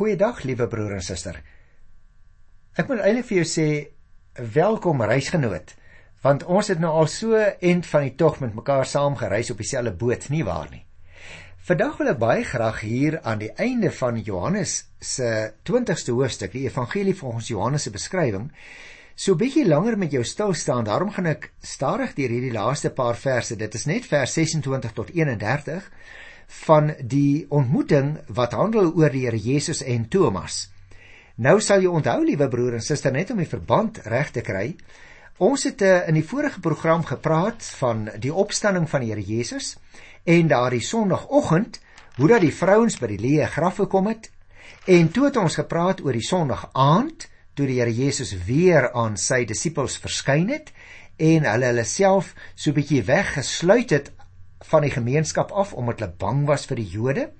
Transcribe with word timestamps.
Goeiedag, 0.00 0.38
liewe 0.48 0.64
broer 0.64 0.94
en 0.96 1.02
suster. 1.04 1.36
Ek 2.72 2.86
moet 2.88 3.02
eintlik 3.04 3.26
vir 3.28 3.36
jou 3.42 3.48
sê 3.50 3.64
welkom 4.54 5.02
reisgenoot, 5.04 5.74
want 6.24 6.46
ons 6.48 6.70
het 6.72 6.78
nou 6.80 6.94
al 7.02 7.10
so 7.12 7.36
end 7.36 7.84
van 7.84 8.06
die 8.06 8.14
tog 8.22 8.38
met 8.40 8.54
mekaar 8.56 8.88
saam 8.88 9.18
gereis 9.20 9.50
op 9.52 9.60
dieselfde 9.60 9.92
boot, 10.00 10.24
nie 10.32 10.40
waar 10.46 10.70
nie? 10.72 10.80
Vandag 11.68 11.98
wil 12.00 12.12
ek 12.14 12.22
baie 12.22 12.46
graag 12.48 12.80
hier 12.80 13.18
aan 13.28 13.42
die 13.42 13.50
einde 13.60 13.90
van 13.98 14.22
Johannes 14.24 14.78
se 15.04 15.28
20ste 15.68 16.16
hoofstuk, 16.16 16.56
die 16.56 16.64
evangelie 16.70 17.18
volgens 17.20 17.52
Johannes 17.52 17.84
se 17.84 17.92
beskrywing, 17.92 18.48
so 19.12 19.36
bietjie 19.36 19.66
langer 19.68 20.00
met 20.00 20.16
jou 20.16 20.24
stil 20.24 20.56
staan. 20.56 20.88
Daarom 20.88 21.12
gaan 21.12 21.28
ek 21.34 21.50
stadig 21.60 22.16
deur 22.16 22.32
hierdie 22.38 22.56
laaste 22.56 22.88
paar 22.88 23.20
verse. 23.20 23.52
Dit 23.52 23.76
is 23.76 23.84
net 23.84 24.08
vers 24.08 24.32
26 24.40 24.96
tot 24.96 25.12
31 25.12 25.92
van 26.50 26.94
die 27.00 27.46
ontmoeting 27.48 28.16
wat 28.34 28.52
handel 28.58 28.92
oor 28.92 29.10
die 29.10 29.24
Here 29.26 29.38
Jesus 29.38 29.82
en 29.82 30.08
Thomas. 30.08 30.68
Nou 31.40 31.60
sal 31.60 31.84
jy 31.84 31.88
onthou, 31.88 32.18
liewe 32.24 32.48
broer 32.52 32.74
en 32.76 32.84
suster, 32.84 33.12
net 33.12 33.30
om 33.30 33.38
die 33.40 33.48
verband 33.48 34.02
reg 34.10 34.32
te 34.34 34.42
kry. 34.44 34.74
Ons 35.40 35.64
het 35.64 35.80
uh, 35.82 36.08
in 36.10 36.18
die 36.18 36.26
vorige 36.26 36.60
program 36.60 37.04
gepraat 37.08 37.64
van 37.78 38.08
die 38.20 38.32
opstanding 38.34 38.88
van 38.90 39.00
die 39.00 39.14
Here 39.14 39.24
Jesus 39.24 39.76
en 40.28 40.50
daardie 40.50 40.82
sonoggend 40.84 41.80
hoe 42.18 42.28
dat 42.28 42.44
die 42.44 42.52
vrouens 42.52 42.98
by 43.00 43.08
die 43.14 43.22
leë 43.22 43.46
graf 43.54 43.80
gekom 43.80 44.10
het 44.10 44.28
en 44.90 45.08
toe 45.08 45.30
het 45.30 45.38
ons 45.40 45.56
gepraat 45.56 46.02
oor 46.04 46.12
die 46.12 46.26
sondag 46.26 46.66
aand 46.76 47.24
toe 47.56 47.64
die 47.70 47.78
Here 47.78 47.94
Jesus 47.94 48.34
weer 48.44 48.90
aan 48.92 49.16
sy 49.16 49.46
disippels 49.48 49.96
verskyn 50.02 50.50
het 50.52 50.74
en 51.16 51.48
hulle 51.48 51.72
hulle 51.72 51.86
self 51.88 52.34
so 52.54 52.70
'n 52.70 52.76
bietjie 52.76 53.02
weggesluit 53.08 53.96
het 53.96 54.12
van 54.68 54.84
die 54.84 54.92
gemeenskap 54.92 55.52
af 55.52 55.72
omdat 55.72 56.00
hulle 56.00 56.16
bang 56.18 56.46
was 56.48 56.66
vir 56.68 56.80
die 56.80 56.88
Jode. 56.88 57.30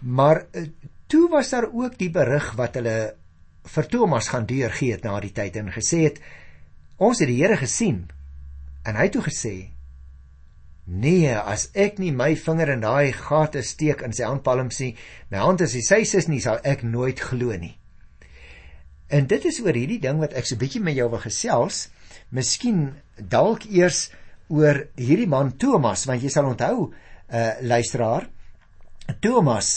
Maar 0.00 0.44
eh, 0.52 0.68
toe 1.06 1.28
was 1.30 1.50
daar 1.50 1.68
ook 1.72 1.98
die 1.98 2.10
berig 2.10 2.52
wat 2.58 2.78
hulle 2.80 3.14
vir 3.62 3.86
Thomas 3.88 4.28
gaan 4.28 4.46
deurgee 4.46 4.96
het 4.96 5.04
na 5.06 5.20
die 5.20 5.32
tyd 5.32 5.56
en 5.56 5.70
gesê 5.72 6.02
het 6.08 6.18
ons 6.96 7.18
het 7.22 7.30
die 7.30 7.40
Here 7.42 7.56
gesien. 7.56 8.08
En 8.84 8.98
hy 8.98 9.08
het 9.08 9.16
toe 9.16 9.28
gesê 9.28 9.54
Nee, 10.84 11.30
as 11.30 11.68
ek 11.78 12.00
nie 12.02 12.10
my 12.10 12.32
vinger 12.34 12.72
in 12.74 12.80
daai 12.82 13.12
gate 13.14 13.60
steek 13.62 14.00
in 14.02 14.12
sy 14.12 14.26
handpalms 14.26 14.80
nie, 14.82 14.96
my 15.30 15.38
hand 15.38 15.62
is 15.62 15.76
die 15.76 15.84
sy 15.86 16.00
sis 16.02 16.26
nie, 16.26 16.40
sal 16.42 16.58
ek 16.66 16.82
nooit 16.82 17.22
glo 17.22 17.54
nie. 17.54 17.76
En 19.06 19.28
dit 19.30 19.44
is 19.46 19.60
oor 19.62 19.76
hierdie 19.78 20.00
ding 20.02 20.18
wat 20.18 20.34
ek 20.34 20.48
so 20.48 20.58
bietjie 20.58 20.82
met 20.82 20.96
jou 20.98 21.06
wil 21.12 21.22
gesels. 21.22 21.86
Miskien 22.34 22.96
dalk 23.14 23.68
eers 23.70 24.08
oor 24.48 24.86
hierdie 24.98 25.28
man 25.28 25.54
Thomas 25.56 26.06
want 26.08 26.22
jy 26.22 26.30
sal 26.32 26.48
onthou 26.50 26.88
uh, 26.88 27.52
luisteraar 27.60 28.28
Thomas 29.20 29.70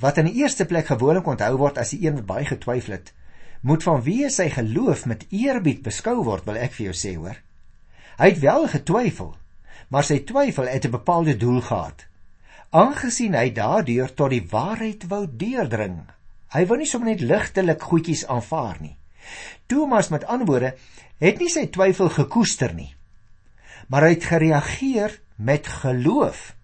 wat 0.00 0.18
in 0.18 0.30
die 0.30 0.40
eerste 0.42 0.66
plek 0.66 0.88
gewoonlik 0.90 1.26
onthou 1.30 1.56
word 1.58 1.78
as 1.78 1.94
die 1.94 2.06
een 2.06 2.18
wat 2.20 2.28
baie 2.30 2.48
getwyfel 2.48 2.96
het 2.96 3.12
moet 3.64 3.84
vanweë 3.86 4.30
sy 4.30 4.48
geloof 4.52 5.06
met 5.10 5.26
eerbied 5.30 5.82
beskou 5.84 6.18
word 6.24 6.46
wil 6.48 6.58
ek 6.60 6.74
vir 6.76 6.90
jou 6.90 6.96
sê 7.00 7.14
hoor. 7.16 7.38
Hy 8.18 8.26
het 8.28 8.42
wel 8.42 8.66
getwyfel 8.72 9.30
maar 9.88 10.06
sy 10.06 10.20
twyfel 10.26 10.68
het 10.70 10.86
'n 10.86 10.96
bepaalde 10.96 11.36
doel 11.36 11.60
gehad 11.60 12.06
aangesien 12.74 13.34
hy 13.38 13.52
daardeur 13.54 14.14
tot 14.14 14.30
die 14.30 14.42
waarheid 14.50 15.06
wou 15.08 15.26
deurdring. 15.30 16.10
Hy 16.54 16.66
wou 16.66 16.78
nie 16.78 16.86
sommer 16.86 17.10
net 17.10 17.20
ligtelik 17.20 17.82
goedjies 17.82 18.26
aanvaar 18.26 18.80
nie. 18.80 18.96
Thomas 19.66 20.08
met 20.10 20.24
antwoorde 20.24 20.74
het 21.18 21.38
nie 21.38 21.48
sy 21.48 21.66
twyfel 21.66 22.08
gekoester 22.08 22.74
nie 22.74 22.94
maar 23.88 24.06
hy 24.06 24.14
het 24.16 24.28
gereageer 24.30 25.18
met 25.36 25.66
geloof 25.82 26.54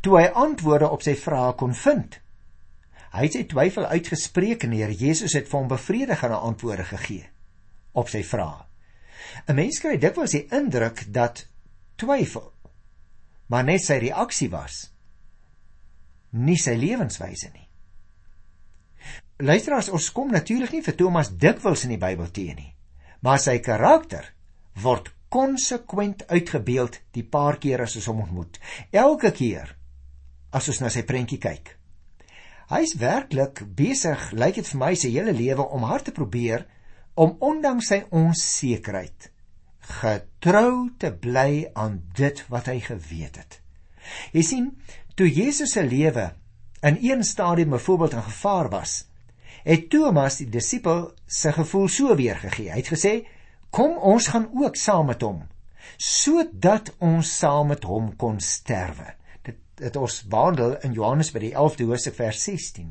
toe 0.00 0.18
hy 0.20 0.26
antwoorde 0.32 0.88
op 0.90 1.02
sy 1.02 1.16
vrae 1.18 1.52
kon 1.58 1.74
vind. 1.74 2.18
Hy 3.12 3.24
het 3.24 3.36
sy 3.36 3.44
twyfel 3.48 3.86
uitgespreek 3.86 4.64
en 4.64 4.74
die 4.74 4.82
Here 4.82 4.94
Jesus 4.94 5.34
het 5.36 5.48
vir 5.48 5.58
hom 5.60 5.70
bevredigende 5.70 6.36
antwoorde 6.36 6.84
gegee 6.84 7.28
op 7.96 8.08
sy 8.12 8.22
vrae. 8.22 8.66
'n 9.48 9.54
Mens 9.54 9.80
kry 9.80 9.96
dikwels 9.98 10.36
die 10.36 10.46
indruk 10.52 11.06
dat 11.12 11.46
twyfel 11.96 12.52
maar 13.48 13.64
net 13.64 13.82
sy 13.84 13.98
reaksie 14.02 14.50
was 14.50 14.86
nie 16.36 16.58
sy 16.60 16.74
lewenswyse 16.76 17.48
nie. 17.54 17.64
Luisteraars, 19.46 19.88
ons 19.92 20.08
kom 20.12 20.32
natuurlik 20.32 20.72
nie 20.74 20.82
vir 20.84 20.96
Thomas 20.96 21.30
dikwels 21.32 21.84
in 21.86 21.94
die 21.94 22.00
Bybel 22.00 22.28
teë 22.32 22.56
nie, 22.56 22.72
maar 23.24 23.40
sy 23.40 23.58
karakter 23.64 24.32
word 24.82 25.12
konsekwent 25.36 26.24
uitgebeeld 26.32 27.00
die 27.16 27.24
paar 27.36 27.60
keer 27.60 27.84
as 27.84 27.96
ons 28.00 28.08
hom 28.08 28.24
ontmoet. 28.24 28.56
Elke 28.90 29.32
keer 29.36 29.74
as 30.56 30.70
ons 30.72 30.80
na 30.80 30.90
sy 30.92 31.04
prentjie 31.04 31.40
kyk. 31.42 31.74
Hy's 32.72 32.96
werklik 32.98 33.62
besig, 33.78 34.30
lyk 34.32 34.56
dit 34.58 34.72
vir 34.72 34.80
my, 34.80 34.92
sy 34.98 35.12
hele 35.14 35.34
lewe 35.36 35.68
om 35.76 35.84
hard 35.86 36.08
te 36.08 36.14
probeer 36.16 36.64
om 37.14 37.36
ondanks 37.44 37.92
sy 37.92 38.00
onsekerheid 38.10 39.30
getrou 39.86 40.90
te 40.98 41.12
bly 41.12 41.66
aan 41.78 42.00
dit 42.18 42.42
wat 42.50 42.70
hy 42.70 42.80
geweet 42.82 43.38
het. 43.38 43.60
Jy 44.34 44.42
sien, 44.42 44.66
toe 45.14 45.28
Jesus 45.30 45.76
se 45.76 45.84
lewe 45.86 46.30
in 46.86 46.98
een 47.02 47.22
stadium 47.24 47.76
byvoorbeeld 47.76 48.18
in 48.18 48.26
gevaar 48.26 48.70
was, 48.70 49.04
het 49.66 49.88
Thomas 49.90 50.40
die 50.42 50.48
disipel 50.50 51.10
se 51.26 51.52
gevoel 51.54 51.88
so 51.90 52.14
weergegee. 52.18 52.70
Hy 52.70 52.82
het 52.82 52.90
gesê: 52.92 53.14
Kom 53.76 53.98
ons 53.98 54.30
gaan 54.32 54.48
ook 54.56 54.76
saam 54.80 55.12
met 55.12 55.22
hom 55.26 55.44
sodat 56.00 56.88
ons 57.04 57.28
saam 57.38 57.68
met 57.70 57.84
hom 57.86 58.08
kon 58.18 58.40
sterwe. 58.42 59.12
Dit 59.46 59.60
dit 59.78 59.96
ons 60.00 60.14
wandel 60.32 60.74
in 60.84 60.94
Johannes 60.96 61.30
by 61.32 61.42
die 61.44 61.52
11de 61.52 61.86
hoofstuk 61.90 62.16
vers 62.16 62.40
16. 62.48 62.88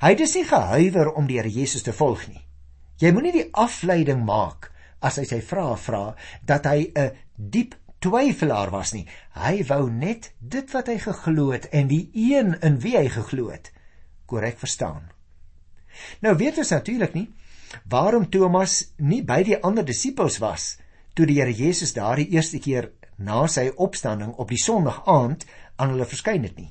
Hy 0.00 0.12
het 0.14 0.22
dus 0.22 0.34
nie 0.38 0.46
gehuiwer 0.46 1.10
om 1.18 1.26
die 1.26 1.40
Here 1.40 1.50
Jesus 1.50 1.82
te 1.86 1.94
volg 1.94 2.22
nie. 2.30 2.40
Jy 3.02 3.10
moenie 3.14 3.34
die 3.34 3.48
afleiding 3.52 4.22
maak 4.26 4.70
as 5.02 5.18
hy 5.18 5.26
sy 5.28 5.40
vrae 5.44 5.76
vra 5.82 6.04
dat 6.46 6.66
hy 6.70 6.92
'n 6.94 7.10
diep 7.36 7.74
twyfelaar 8.00 8.70
was 8.70 8.94
nie. 8.94 9.06
Hy 9.34 9.64
wou 9.68 9.90
net 9.90 10.32
dit 10.40 10.72
wat 10.72 10.88
hy 10.88 10.98
geglo 10.98 11.50
het 11.52 11.68
en 11.74 11.88
die 11.88 12.10
een 12.14 12.54
in 12.62 12.78
wie 12.80 12.96
hy 12.96 13.08
geglo 13.08 13.50
het 13.50 13.72
korrek 14.26 14.58
verstaan. 14.58 15.10
Nou 16.22 16.36
weet 16.36 16.58
ons 16.58 16.70
natuurlik 16.70 17.14
nie 17.14 17.28
waarom 17.84 18.28
Thomas 18.30 18.92
nie 18.98 19.22
by 19.26 19.42
die 19.46 19.58
ander 19.62 19.86
disippels 19.86 20.38
was 20.42 20.76
toe 21.14 21.26
die 21.26 21.40
Here 21.40 21.52
Jesus 21.52 21.92
daardie 21.96 22.30
eerste 22.34 22.60
keer 22.62 22.90
na 23.18 23.44
sy 23.50 23.68
opstanding 23.76 24.32
op 24.40 24.48
die 24.52 24.60
Sondag 24.60 25.02
aand 25.10 25.44
aan 25.76 25.92
hulle 25.94 26.08
verskyn 26.08 26.46
het 26.46 26.56
nie. 26.56 26.70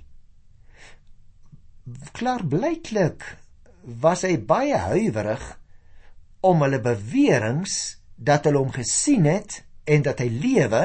Klaar 2.13 2.45
blyklik 2.45 3.25
was 4.01 4.25
hy 4.27 4.37
baie 4.37 4.77
huiwerig 4.89 5.43
om 6.45 6.63
hulle 6.63 6.79
beweringe 6.83 7.97
dat 8.15 8.47
hulle 8.47 8.61
hom 8.61 8.73
gesien 8.73 9.27
het 9.29 9.61
en 9.89 10.03
dat 10.05 10.21
hy 10.21 10.29
lewe 10.29 10.81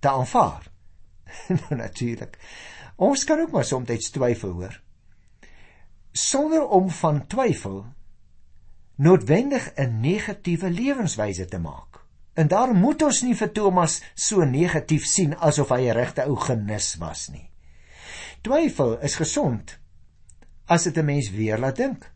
te 0.00 0.10
aanvaar. 0.10 0.66
nou 1.60 1.78
natuurlik. 1.78 2.36
Ons 3.00 3.24
kan 3.24 3.40
ook 3.40 3.54
maar 3.54 3.64
soms 3.64 4.10
twyfel 4.12 4.52
hoor. 4.58 4.76
Sonder 6.12 6.66
om 6.66 6.90
van 6.90 7.26
twyfel 7.26 7.84
noodwendig 9.00 9.72
'n 9.74 10.00
negatiewe 10.00 10.70
lewenswyse 10.70 11.44
te 11.44 11.58
maak. 11.58 12.04
En 12.34 12.48
daarom 12.48 12.76
moet 12.76 13.02
ons 13.02 13.22
nie 13.22 13.34
vir 13.34 13.52
Thomas 13.52 14.02
so 14.14 14.44
negatief 14.44 15.06
sien 15.06 15.36
asof 15.36 15.68
hy 15.68 15.88
'n 15.88 15.96
regte 15.96 16.26
ou 16.28 16.36
genis 16.36 16.96
was 16.98 17.28
nie. 17.28 17.50
Twyfel 18.42 18.98
is 19.00 19.14
gesond 19.14 19.78
as 20.66 20.82
dit 20.82 20.96
'n 20.96 21.04
mens 21.04 21.30
weer 21.30 21.58
laat 21.58 21.76
dink. 21.76 22.10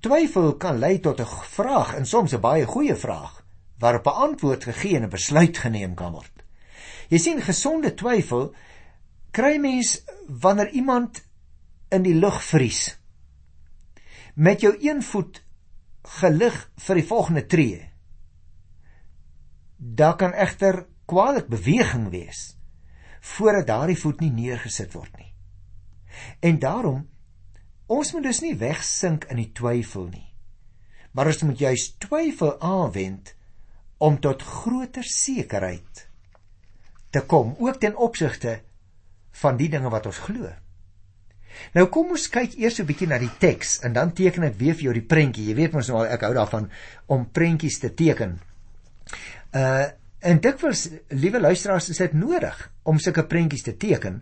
Twyfel 0.00 0.56
kan 0.56 0.78
lei 0.78 0.98
tot 0.98 1.20
'n 1.20 1.26
vraag 1.56 1.94
en 1.94 2.06
soms 2.06 2.32
'n 2.34 2.40
baie 2.40 2.66
goeie 2.66 2.96
vraag 2.96 3.44
waarop 3.78 4.06
'n 4.06 4.20
antwoord 4.26 4.64
gegee 4.64 4.96
en 4.96 5.02
'n 5.02 5.08
besluit 5.08 5.58
geneem 5.58 5.94
kan 5.94 6.12
word. 6.12 6.42
Jy 7.08 7.18
sien 7.18 7.42
gesonde 7.42 7.94
twyfel 7.94 8.54
kry 9.30 9.56
mens 9.56 10.04
wanneer 10.28 10.70
iemand 10.70 11.22
in 11.88 12.02
die 12.02 12.14
lug 12.14 12.44
vries. 12.44 12.98
Met 14.34 14.60
jou 14.60 14.76
een 14.80 15.02
voet 15.02 15.42
gelig 16.02 16.56
vir 16.86 16.98
die 16.98 17.06
volgende 17.06 17.46
tree. 17.46 17.80
Daar 19.76 20.16
kan 20.16 20.34
egter 20.34 20.86
kwaliteit 21.06 21.48
beweging 21.50 22.10
wees 22.10 22.56
voordat 23.22 23.66
daardie 23.66 23.98
voet 23.98 24.20
nie 24.20 24.32
neergesit 24.34 24.94
word 24.96 25.14
nie. 25.18 25.30
En 26.40 26.58
daarom 26.58 27.04
ons 27.86 28.12
moet 28.12 28.24
dus 28.26 28.40
nie 28.42 28.56
wegsink 28.58 29.28
in 29.30 29.38
die 29.38 29.52
twyfel 29.54 30.08
nie. 30.10 30.28
Maar 31.12 31.30
ons 31.30 31.42
moet 31.46 31.58
juis 31.58 31.84
twyfel 32.02 32.56
aanwend 32.60 33.34
om 34.02 34.18
tot 34.20 34.42
groter 34.42 35.06
sekerheid 35.06 36.08
te 37.12 37.20
kom, 37.28 37.54
ook 37.60 37.78
ten 37.78 37.96
opsigte 37.96 38.62
van 39.42 39.58
die 39.60 39.68
dinge 39.68 39.90
wat 39.92 40.06
ons 40.08 40.22
glo. 40.24 40.48
Nou 41.74 41.86
kom 41.92 42.10
ons 42.10 42.28
kyk 42.28 42.58
eers 42.58 42.80
'n 42.80 42.86
bietjie 42.86 43.08
na 43.08 43.18
die 43.18 43.32
teks 43.38 43.80
en 43.84 43.92
dan 43.92 44.12
teken 44.12 44.44
ek 44.44 44.58
weer 44.58 44.74
vir 44.74 44.82
jou 44.82 44.94
die 44.94 45.08
prentjie. 45.14 45.48
Jy 45.48 45.54
weet 45.54 45.72
mos 45.72 45.88
nou 45.88 46.04
ek 46.04 46.20
hou 46.20 46.34
daarvan 46.34 46.70
om 47.06 47.26
prentjies 47.30 47.78
te 47.78 47.94
teken. 47.94 48.38
Uh 49.54 49.90
En 50.22 50.38
dikwels, 50.38 50.84
liewe 51.18 51.40
luisteraars, 51.40 51.88
is 51.90 51.98
dit 51.98 52.12
nodig 52.14 52.58
om 52.86 52.98
sulke 53.02 53.24
prentjies 53.26 53.64
te 53.66 53.72
teken, 53.74 54.20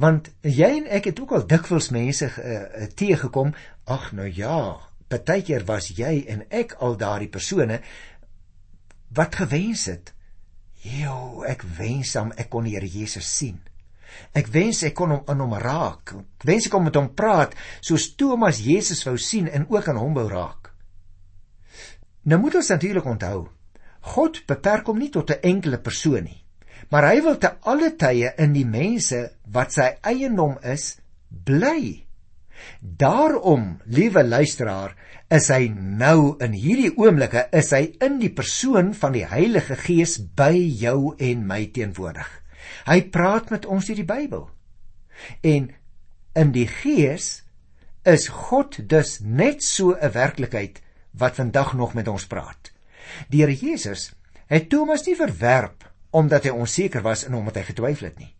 want 0.00 0.30
jy 0.40 0.70
en 0.78 0.86
ek 0.88 1.10
het 1.10 1.20
ook 1.20 1.34
al 1.36 1.44
dikwels 1.48 1.90
mense 1.92 2.24
uh, 2.24 2.86
teëgekom, 2.96 3.52
ag 3.84 4.06
nou 4.16 4.30
ja, 4.32 4.78
partykeer 5.12 5.66
was 5.68 5.90
jy 5.92 6.22
en 6.32 6.46
ek 6.48 6.78
al 6.80 6.96
daardie 6.96 7.28
persone 7.28 7.82
wat 9.12 9.36
gewens 9.42 9.84
het. 9.92 10.14
Jo, 10.88 11.44
ek 11.44 11.66
wens 11.76 12.14
hom 12.16 12.32
ek 12.32 12.48
kon 12.52 12.64
die 12.64 12.72
Here 12.78 12.88
Jesus 12.88 13.28
sien. 13.28 13.60
Ek 14.34 14.48
wens 14.52 14.82
ek 14.86 14.94
kon 14.98 15.10
hom 15.14 15.22
aan 15.26 15.40
hom 15.44 15.54
raak. 15.60 16.14
Ek 16.40 16.46
wens 16.48 16.66
ek 16.66 16.74
kon 16.74 16.84
met 16.84 16.98
hom 16.98 17.10
praat 17.16 17.56
soos 17.80 18.12
Thomas 18.16 18.60
Jesus 18.64 19.04
wou 19.06 19.16
sien 19.18 19.48
en 19.48 19.66
ook 19.68 19.88
aan 19.88 20.00
hom 20.00 20.14
wou 20.14 20.28
raak. 20.30 20.72
Nou 22.24 22.38
moet 22.38 22.54
ons 22.60 22.70
natuurlik 22.70 23.06
onthou, 23.08 23.48
God 24.14 24.42
beperk 24.46 24.86
hom 24.90 24.98
nie 24.98 25.10
tot 25.10 25.30
'n 25.30 25.42
enkele 25.42 25.78
persoon 25.78 26.24
nie, 26.24 26.44
maar 26.90 27.08
hy 27.08 27.20
wil 27.22 27.38
te 27.38 27.50
alle 27.62 27.90
tye 27.96 28.34
in 28.38 28.52
die 28.52 28.66
mense 28.66 29.30
wat 29.46 29.72
sy 29.72 29.88
eiendom 30.02 30.58
is, 30.62 30.98
bly. 31.30 32.06
Daarom, 32.80 33.80
liewe 33.86 34.22
luisteraar, 34.24 34.94
is 35.30 35.48
hy 35.48 35.68
nou 35.68 36.36
in 36.44 36.52
hierdie 36.52 36.92
oomblikke 36.96 37.48
is 37.52 37.72
hy 37.72 37.96
in 38.00 38.18
die 38.20 38.30
persoon 38.30 38.94
van 38.94 39.12
die 39.12 39.26
Heilige 39.26 39.76
Gees 39.76 40.18
by 40.18 40.52
jou 40.54 41.14
en 41.18 41.46
my 41.46 41.66
teenwoordig. 41.66 42.41
Hy 42.86 42.98
praat 43.14 43.50
met 43.50 43.66
ons 43.66 43.86
deur 43.86 43.98
die 43.98 44.08
Bybel. 44.08 44.48
En 45.40 45.70
in 46.38 46.52
die 46.54 46.66
Gees 46.66 47.42
is 48.08 48.26
God 48.28 48.80
dus 48.90 49.20
net 49.20 49.62
so 49.62 49.94
'n 49.94 50.12
werklikheid 50.12 50.80
wat 51.10 51.38
vandag 51.38 51.74
nog 51.74 51.94
met 51.94 52.08
ons 52.08 52.26
praat. 52.26 52.72
Die 53.28 53.40
Here 53.40 53.54
Jesus 53.54 54.12
het 54.46 54.68
Thomas 54.68 55.06
nie 55.06 55.16
verwerp 55.16 55.90
omdat 56.10 56.44
hy 56.44 56.50
onseker 56.50 57.02
was 57.02 57.24
en 57.24 57.34
omdat 57.34 57.54
hy 57.54 57.62
getwyfel 57.62 58.06
het 58.06 58.18
nie. 58.18 58.34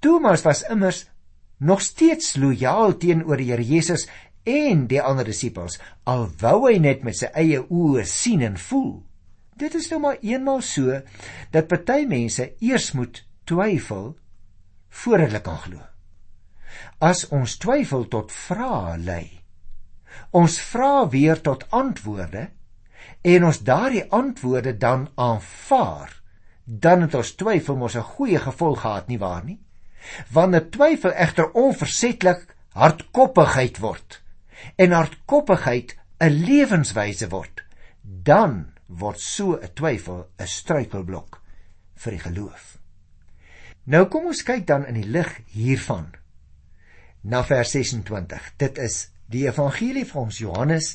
Thomas 0.00 0.42
was 0.42 0.62
immers 0.62 1.06
nog 1.58 1.80
steeds 1.80 2.36
lojaal 2.36 2.96
teenoor 2.96 3.36
die 3.36 3.50
Here 3.50 3.64
Jesus 3.64 4.06
en 4.44 4.86
die 4.86 5.02
ander 5.02 5.24
disippels 5.24 5.80
al 6.04 6.28
wou 6.40 6.70
hy 6.70 6.78
net 6.78 7.02
met 7.02 7.16
sy 7.16 7.26
eie 7.34 7.60
oë 7.60 8.04
sien 8.04 8.42
en 8.42 8.56
voel. 8.56 9.02
Dit 9.56 9.74
is 9.74 9.90
nou 9.90 10.00
maar 10.00 10.18
eenmal 10.20 10.60
so 10.62 11.00
dat 11.50 11.68
party 11.68 12.04
mense 12.08 12.52
eers 12.60 12.92
moet 12.92 13.25
twyfel 13.46 14.16
voordat 14.88 15.28
hulle 15.28 15.42
kan 15.44 15.58
glo. 15.64 15.82
As 16.98 17.26
ons 17.32 17.56
twyfel 17.62 18.06
tot 18.12 18.32
vrae 18.32 18.96
lei, 18.98 19.26
ons 20.36 20.58
vra 20.70 21.06
weer 21.12 21.40
tot 21.44 21.66
antwoorde 21.76 22.48
en 23.22 23.48
ons 23.48 23.62
daardie 23.64 24.04
antwoorde 24.14 24.76
dan 24.80 25.08
aanvaar, 25.14 26.12
dan 26.64 27.06
het 27.06 27.14
ons 27.14 27.34
twyfel 27.38 27.76
mos 27.76 27.96
'n 27.96 28.10
goeie 28.16 28.38
gevolg 28.38 28.80
gehad 28.80 29.08
nie 29.08 29.18
waar 29.18 29.44
nie? 29.44 29.60
Wanneer 30.32 30.70
twyfel 30.70 31.12
egter 31.12 31.50
onversettelik 31.52 32.56
hardkoppigheid 32.72 33.78
word 33.78 34.22
en 34.76 34.92
hardkoppigheid 34.92 35.96
'n 36.20 36.32
lewenswyse 36.48 37.28
word, 37.28 37.62
dan 38.02 38.72
word 38.86 39.20
so 39.20 39.56
'n 39.56 39.74
twyfel 39.74 40.26
'n 40.38 40.46
struikelblok 40.46 41.42
vir 41.94 42.12
die 42.12 42.24
geloof. 42.28 42.78
Nou 43.86 44.08
kom 44.10 44.24
ons 44.26 44.42
kyk 44.42 44.64
dan 44.66 44.82
in 44.90 44.96
die 44.98 45.06
lig 45.06 45.28
hiervan 45.54 46.08
na 47.22 47.44
vers 47.46 47.70
26. 47.70 48.48
Dit 48.58 48.80
is 48.82 48.96
die 49.30 49.44
evangelie 49.46 50.02
van 50.08 50.26
ons 50.26 50.40
Johannes 50.42 50.88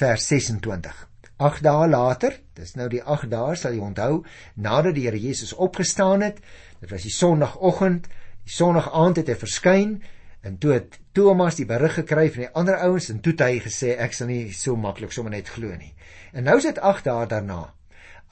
vers 0.00 0.26
26. 0.26 1.06
8 1.40 1.62
dae 1.62 1.86
later, 1.86 2.34
dis 2.58 2.74
nou 2.74 2.88
die 2.90 3.02
8 3.02 3.30
dae 3.30 3.54
sal 3.56 3.78
jy 3.78 3.84
onthou, 3.86 4.24
nadat 4.58 4.98
die 4.98 5.06
Here 5.06 5.22
Jesus 5.22 5.54
opgestaan 5.54 6.26
het, 6.26 6.42
dit 6.82 6.90
was 6.90 7.06
die 7.06 7.14
sonoggend, 7.14 8.10
die 8.42 8.54
sonoggend 8.58 9.22
het 9.22 9.30
hy 9.30 9.38
verskyn 9.38 9.94
en 10.42 10.58
toe 10.58 10.74
het 10.80 10.98
Thomas 11.14 11.62
die 11.62 11.68
berig 11.68 11.94
gekry 12.02 12.26
van 12.34 12.48
die 12.48 12.52
ander 12.58 12.82
ouens 12.90 13.06
en 13.14 13.22
toe 13.22 13.36
het 13.36 13.46
hy 13.46 13.62
gesê 13.70 13.94
ek 14.02 14.18
sal 14.18 14.32
nie 14.32 14.50
so 14.56 14.74
maklik 14.74 15.14
sommer 15.14 15.32
net 15.36 15.54
glo 15.54 15.70
nie. 15.78 15.94
En 16.34 16.50
nou 16.50 16.58
is 16.58 16.66
dit 16.66 16.82
8 16.90 17.06
dae 17.06 17.30
daarna. 17.30 17.68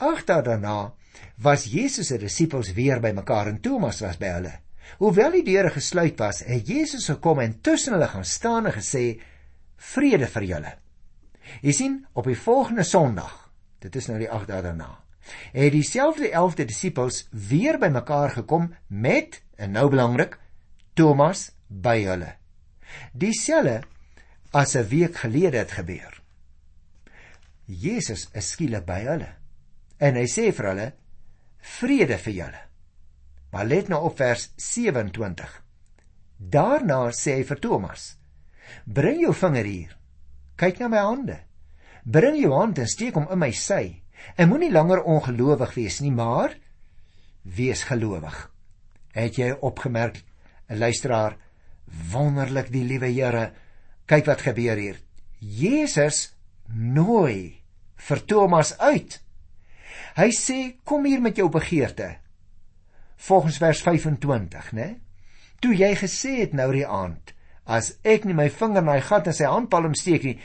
8 0.02 0.26
dae 0.26 0.42
daarna 0.50 0.78
was 1.42 1.64
Jesus 1.64 2.06
se 2.06 2.18
disippels 2.18 2.72
weer 2.72 3.00
bymekaar 3.00 3.46
en 3.46 3.60
Thomas 3.60 4.00
was 4.00 4.18
by 4.18 4.32
hulle. 4.36 4.54
Hoewel 4.98 5.36
die 5.38 5.44
deure 5.44 5.70
gesluit 5.70 6.18
was, 6.18 6.40
het 6.46 6.68
Jesus 6.68 7.08
gekom 7.10 7.42
en 7.42 7.60
tussen 7.60 7.94
hulle 7.94 8.08
gaan 8.08 8.24
staan 8.24 8.66
en 8.66 8.72
gesê: 8.72 9.20
"Vrede 9.76 10.26
vir 10.26 10.44
julle." 10.44 10.72
Jy 11.62 11.72
sien, 11.72 12.06
op 12.12 12.24
die 12.24 12.38
volgende 12.38 12.82
Sondag, 12.82 13.50
dit 13.80 13.96
is 13.96 14.08
nou 14.08 14.18
die 14.18 14.30
8 14.30 14.48
dae 14.48 14.62
daarna, 14.62 14.90
het 15.52 15.72
dieselfde 15.72 16.30
11de 16.30 16.64
disippels 16.64 17.26
weer 17.30 17.78
bymekaar 17.78 18.30
gekom 18.30 18.74
met, 18.88 19.42
en 19.56 19.72
nou 19.72 19.88
belangrik, 19.90 20.38
Thomas 20.94 21.50
by 21.68 22.02
hulle. 22.04 22.34
Dieselfde 23.12 23.82
as 24.50 24.74
'n 24.76 24.88
week 24.88 25.16
gelede 25.16 25.58
het 25.58 25.72
gebeur. 25.72 26.22
Jesus 27.66 28.28
is 28.32 28.50
skielik 28.50 28.86
by 28.86 29.00
hulle. 29.04 29.28
En 29.98 30.14
hy 30.14 30.26
sê 30.26 30.52
vir 30.52 30.68
hulle: 30.70 30.92
"Vrede 31.76 32.18
vir 32.18 32.32
julle." 32.32 32.64
Maar 33.52 33.66
let 33.66 33.88
nou 33.88 34.02
op 34.04 34.16
vers 34.16 34.52
27. 34.56 35.62
Daarna 36.36 37.10
sê 37.10 37.38
hy 37.38 37.44
vir 37.44 37.60
Thomas: 37.60 38.18
"Bring 38.84 39.20
jou 39.20 39.34
vinger 39.34 39.64
hier 39.64 39.98
kyk 40.58 40.82
na 40.82 40.90
my 40.90 41.02
hande. 41.06 41.38
Bring 42.04 42.38
jou 42.40 42.52
hand 42.56 42.80
en 42.82 42.90
steek 42.90 43.16
hom 43.18 43.28
in 43.30 43.40
my 43.40 43.50
sy. 43.54 44.00
En 44.36 44.50
moenie 44.50 44.72
langer 44.74 45.04
ongelowig 45.06 45.74
wees 45.76 46.00
nie, 46.02 46.12
maar 46.14 46.56
wees 47.42 47.84
gelowig. 47.86 48.36
Het 49.14 49.38
jy 49.38 49.50
opgemerk, 49.62 50.24
'n 50.68 50.78
luisteraar, 50.78 51.36
wonderlik 52.12 52.72
die 52.72 52.84
liewe 52.84 53.06
Here. 53.06 53.52
Kyk 54.06 54.26
wat 54.26 54.42
gebeur 54.42 54.76
hier. 54.76 54.98
Jesus 55.38 56.34
nooi 56.66 57.62
vir 57.96 58.24
Thomas 58.26 58.78
uit. 58.78 59.20
Hy 60.18 60.32
sê, 60.34 60.76
"Kom 60.84 61.04
hier 61.04 61.20
met 61.20 61.36
jou 61.36 61.48
begeerte." 61.48 62.16
Volgens 63.16 63.58
vers 63.58 63.82
25, 63.82 64.72
né? 64.72 65.00
Toe 65.60 65.74
jy 65.76 65.94
gesê 65.94 66.40
het 66.40 66.52
nou 66.52 66.72
die 66.72 66.86
aand, 66.86 67.34
as 67.64 67.98
ek 68.02 68.24
nie 68.24 68.34
my 68.34 68.48
vinger 68.50 68.82
in 68.82 68.88
hy 68.88 69.00
gat 69.00 69.26
en 69.26 69.32
sy 69.32 69.44
handpalm 69.44 69.94
steek 69.94 70.24
nie, 70.24 70.40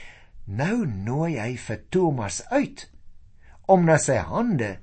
nou 0.46 0.86
nooi 0.86 1.40
hy 1.40 1.56
vir 1.58 1.80
Thomas 1.90 2.42
uit 2.52 2.90
om 3.66 3.86
na 3.86 3.98
sy 3.98 4.16
hande 4.16 4.78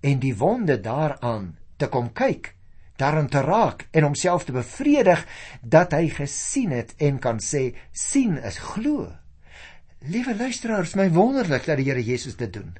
en 0.00 0.18
die 0.18 0.34
wonde 0.36 0.80
daaraan 0.80 1.56
te 1.76 1.88
kom 1.88 2.12
kyk, 2.12 2.54
daarin 2.96 3.28
te 3.28 3.42
raak 3.42 3.88
en 3.92 4.04
homself 4.04 4.44
te 4.44 4.52
bevredig 4.52 5.26
dat 5.62 5.92
hy 5.92 6.08
gesien 6.08 6.70
het 6.70 6.94
en 6.98 7.18
kan 7.18 7.38
sê 7.38 7.74
sien 7.92 8.38
is 8.38 8.58
glo. 8.58 9.12
Liewe 10.08 10.36
luisteraars, 10.36 10.94
my 10.94 11.10
wonderlik 11.10 11.66
dat 11.66 11.76
die 11.76 11.84
Here 11.90 12.02
Jesus 12.02 12.36
dit 12.36 12.52
doen. 12.52 12.78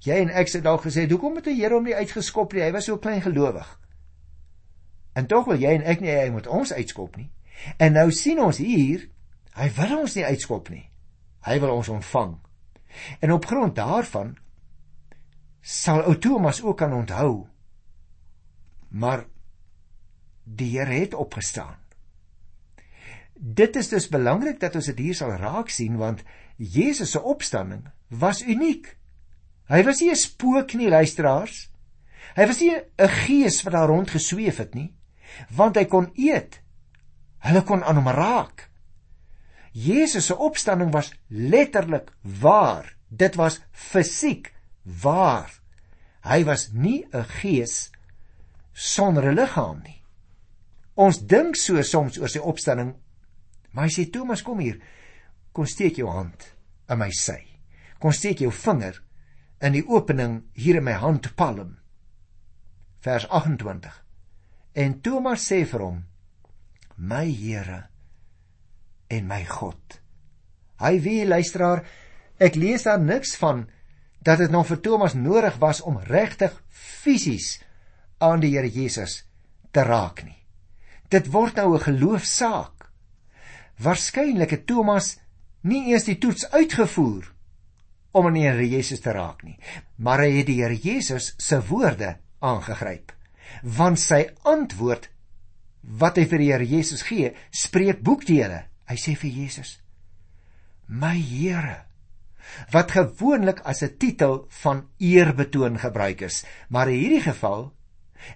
Jy 0.00 0.16
en 0.24 0.30
ek 0.32 0.48
het 0.52 0.64
dalk 0.64 0.82
gesê, 0.82 1.08
"Hoekom 1.10 1.36
het 1.36 1.44
die 1.44 1.60
Here 1.60 1.74
hom 1.74 1.84
nie 1.84 1.94
uitgeskop 1.94 2.52
nie? 2.52 2.62
Hy 2.62 2.72
was 2.72 2.84
so 2.84 2.98
klein 2.98 3.22
gelowig." 3.22 3.78
En 5.12 5.26
tog 5.26 5.46
wil 5.46 5.58
jy 5.58 5.74
en 5.74 5.82
ek 5.82 6.00
nie 6.00 6.10
hy 6.10 6.30
moet 6.30 6.46
ons 6.46 6.72
uitskop 6.72 7.16
nie. 7.16 7.30
En 7.76 7.92
nou 7.92 8.10
sien 8.10 8.40
ons 8.40 8.56
hier, 8.56 9.08
hy 9.58 9.68
wil 9.76 9.98
ons 9.98 10.14
nie 10.14 10.24
uitskop 10.24 10.68
nie. 10.68 10.90
Hy 11.44 11.58
wil 11.60 11.74
ons 11.74 11.88
ontvang. 11.88 12.38
En 13.20 13.32
op 13.32 13.46
grond 13.46 13.74
daarvan 13.74 14.36
sal 15.60 16.02
ou 16.08 16.16
Thomas 16.18 16.62
ook 16.62 16.78
kan 16.78 16.92
onthou. 16.92 17.46
Maar 18.88 19.26
die 20.44 20.78
Here 20.78 21.00
het 21.02 21.14
opgestaan. 21.14 21.76
Dit 23.34 23.76
is 23.76 23.88
dus 23.88 24.08
belangrik 24.08 24.60
dat 24.60 24.74
ons 24.74 24.88
dit 24.92 24.98
hier 24.98 25.14
sal 25.14 25.32
raak 25.40 25.70
sien 25.72 25.96
want 25.96 26.24
Jesus 26.56 27.10
se 27.10 27.22
opstanding 27.22 27.86
was 28.08 28.42
uniek. 28.42 28.96
Hy 29.70 29.82
was 29.86 30.00
nie 30.00 30.10
'n 30.10 30.16
spook 30.16 30.74
nie, 30.74 30.88
luisteraars. 30.88 31.70
Hy 32.36 32.46
was 32.46 32.60
nie 32.60 32.74
'n 32.74 33.08
gees 33.08 33.62
wat 33.62 33.72
daar 33.72 33.88
rond 33.88 34.10
gesweef 34.10 34.56
het 34.56 34.74
nie, 34.74 34.94
want 35.50 35.76
hy 35.76 35.84
kon 35.84 36.10
eet 36.14 36.60
Hulle 37.40 37.62
kon 37.64 37.84
aan 37.84 38.00
hom 38.00 38.10
raak. 38.12 38.66
Jesus 39.72 40.26
se 40.28 40.36
opstanding 40.36 40.90
was 40.92 41.12
letterlik 41.28 42.10
waar. 42.40 42.96
Dit 43.08 43.38
was 43.40 43.60
fisiek 43.72 44.52
waar. 44.82 45.52
Hy 46.26 46.44
was 46.44 46.70
nie 46.72 47.06
'n 47.12 47.24
gees 47.40 47.90
sonder 48.72 49.30
'n 49.30 49.34
liggaam 49.34 49.80
nie. 49.82 50.02
Ons 50.94 51.18
dink 51.18 51.56
so 51.56 51.82
soms 51.82 52.18
oor 52.18 52.28
sy 52.28 52.38
opstanding. 52.38 52.94
Maar 53.72 53.84
hy 53.84 53.90
sê 53.90 54.10
Thomas 54.10 54.42
kom 54.42 54.58
hier. 54.58 54.80
Kom 55.52 55.66
steek 55.66 55.96
jou 55.96 56.08
hand 56.08 56.54
in 56.88 56.98
my 56.98 57.10
sy. 57.10 57.46
Kom 57.98 58.12
steek 58.12 58.38
jou 58.38 58.52
vinger 58.52 59.02
in 59.60 59.76
die 59.76 59.84
opening 59.86 60.42
hier 60.56 60.80
in 60.80 60.84
my 60.84 60.96
handpalm. 60.96 61.76
Vers 63.04 63.26
28. 63.28 63.92
En 64.72 65.00
Thomas 65.04 65.44
sê 65.44 65.64
vir 65.68 65.84
hom: 65.84 66.02
my 66.96 67.26
Here 67.28 67.86
en 69.10 69.26
my 69.26 69.42
God. 69.48 69.98
Hy 70.80 70.96
wie 71.04 71.24
luisteraar, 71.26 71.82
ek 72.40 72.56
lees 72.56 72.86
daar 72.86 73.00
niks 73.00 73.34
van 73.40 73.66
dat 74.24 74.40
dit 74.40 74.52
nog 74.52 74.68
vir 74.68 74.80
Thomas 74.84 75.16
nodig 75.16 75.56
was 75.60 75.80
om 75.80 75.98
regtig 76.04 76.54
fisies 76.68 77.58
aan 78.20 78.44
die 78.44 78.52
Here 78.54 78.68
Jesus 78.68 79.24
te 79.72 79.84
raak 79.84 80.22
nie. 80.24 80.38
Dit 81.10 81.32
word 81.32 81.56
nou 81.56 81.74
'n 81.74 81.86
geloofsaak. 81.88 82.90
Waarskynlik 83.80 84.50
het 84.50 84.66
Thomas 84.66 85.18
nie 85.62 85.90
eers 85.90 86.04
die 86.04 86.18
toets 86.18 86.50
uitgevoer 86.52 87.32
om 88.12 88.26
aan 88.26 88.38
die 88.38 88.46
Here 88.46 88.66
Jesus 88.66 89.00
te 89.00 89.12
raak 89.14 89.44
nie, 89.46 89.56
maar 89.96 90.22
hy 90.24 90.40
het 90.40 90.48
die 90.50 90.60
Here 90.62 90.76
Jesus 90.76 91.34
se 91.38 91.60
woorde 91.68 92.16
aangegryp. 92.40 93.12
Want 93.62 94.00
sy 94.00 94.24
antwoord 94.48 95.08
wat 96.00 96.18
hy 96.20 96.26
vir 96.30 96.42
die 96.42 96.50
Here 96.52 96.66
Jesus 96.66 97.04
gee, 97.06 97.32
spreek 97.50 98.02
boekdele. 98.04 98.64
Hy 98.90 98.96
sê 98.98 99.14
vir 99.18 99.30
Jesus: 99.30 99.78
"My 100.86 101.16
Here." 101.18 101.86
Wat 102.72 102.90
gewoonlik 102.90 103.60
as 103.64 103.82
'n 103.82 103.96
titel 103.98 104.46
van 104.62 104.88
eerbetoon 104.98 105.78
gebruik 105.78 106.20
is, 106.20 106.44
maar 106.68 106.88
in 106.88 106.98
hierdie 106.98 107.22
geval 107.22 107.72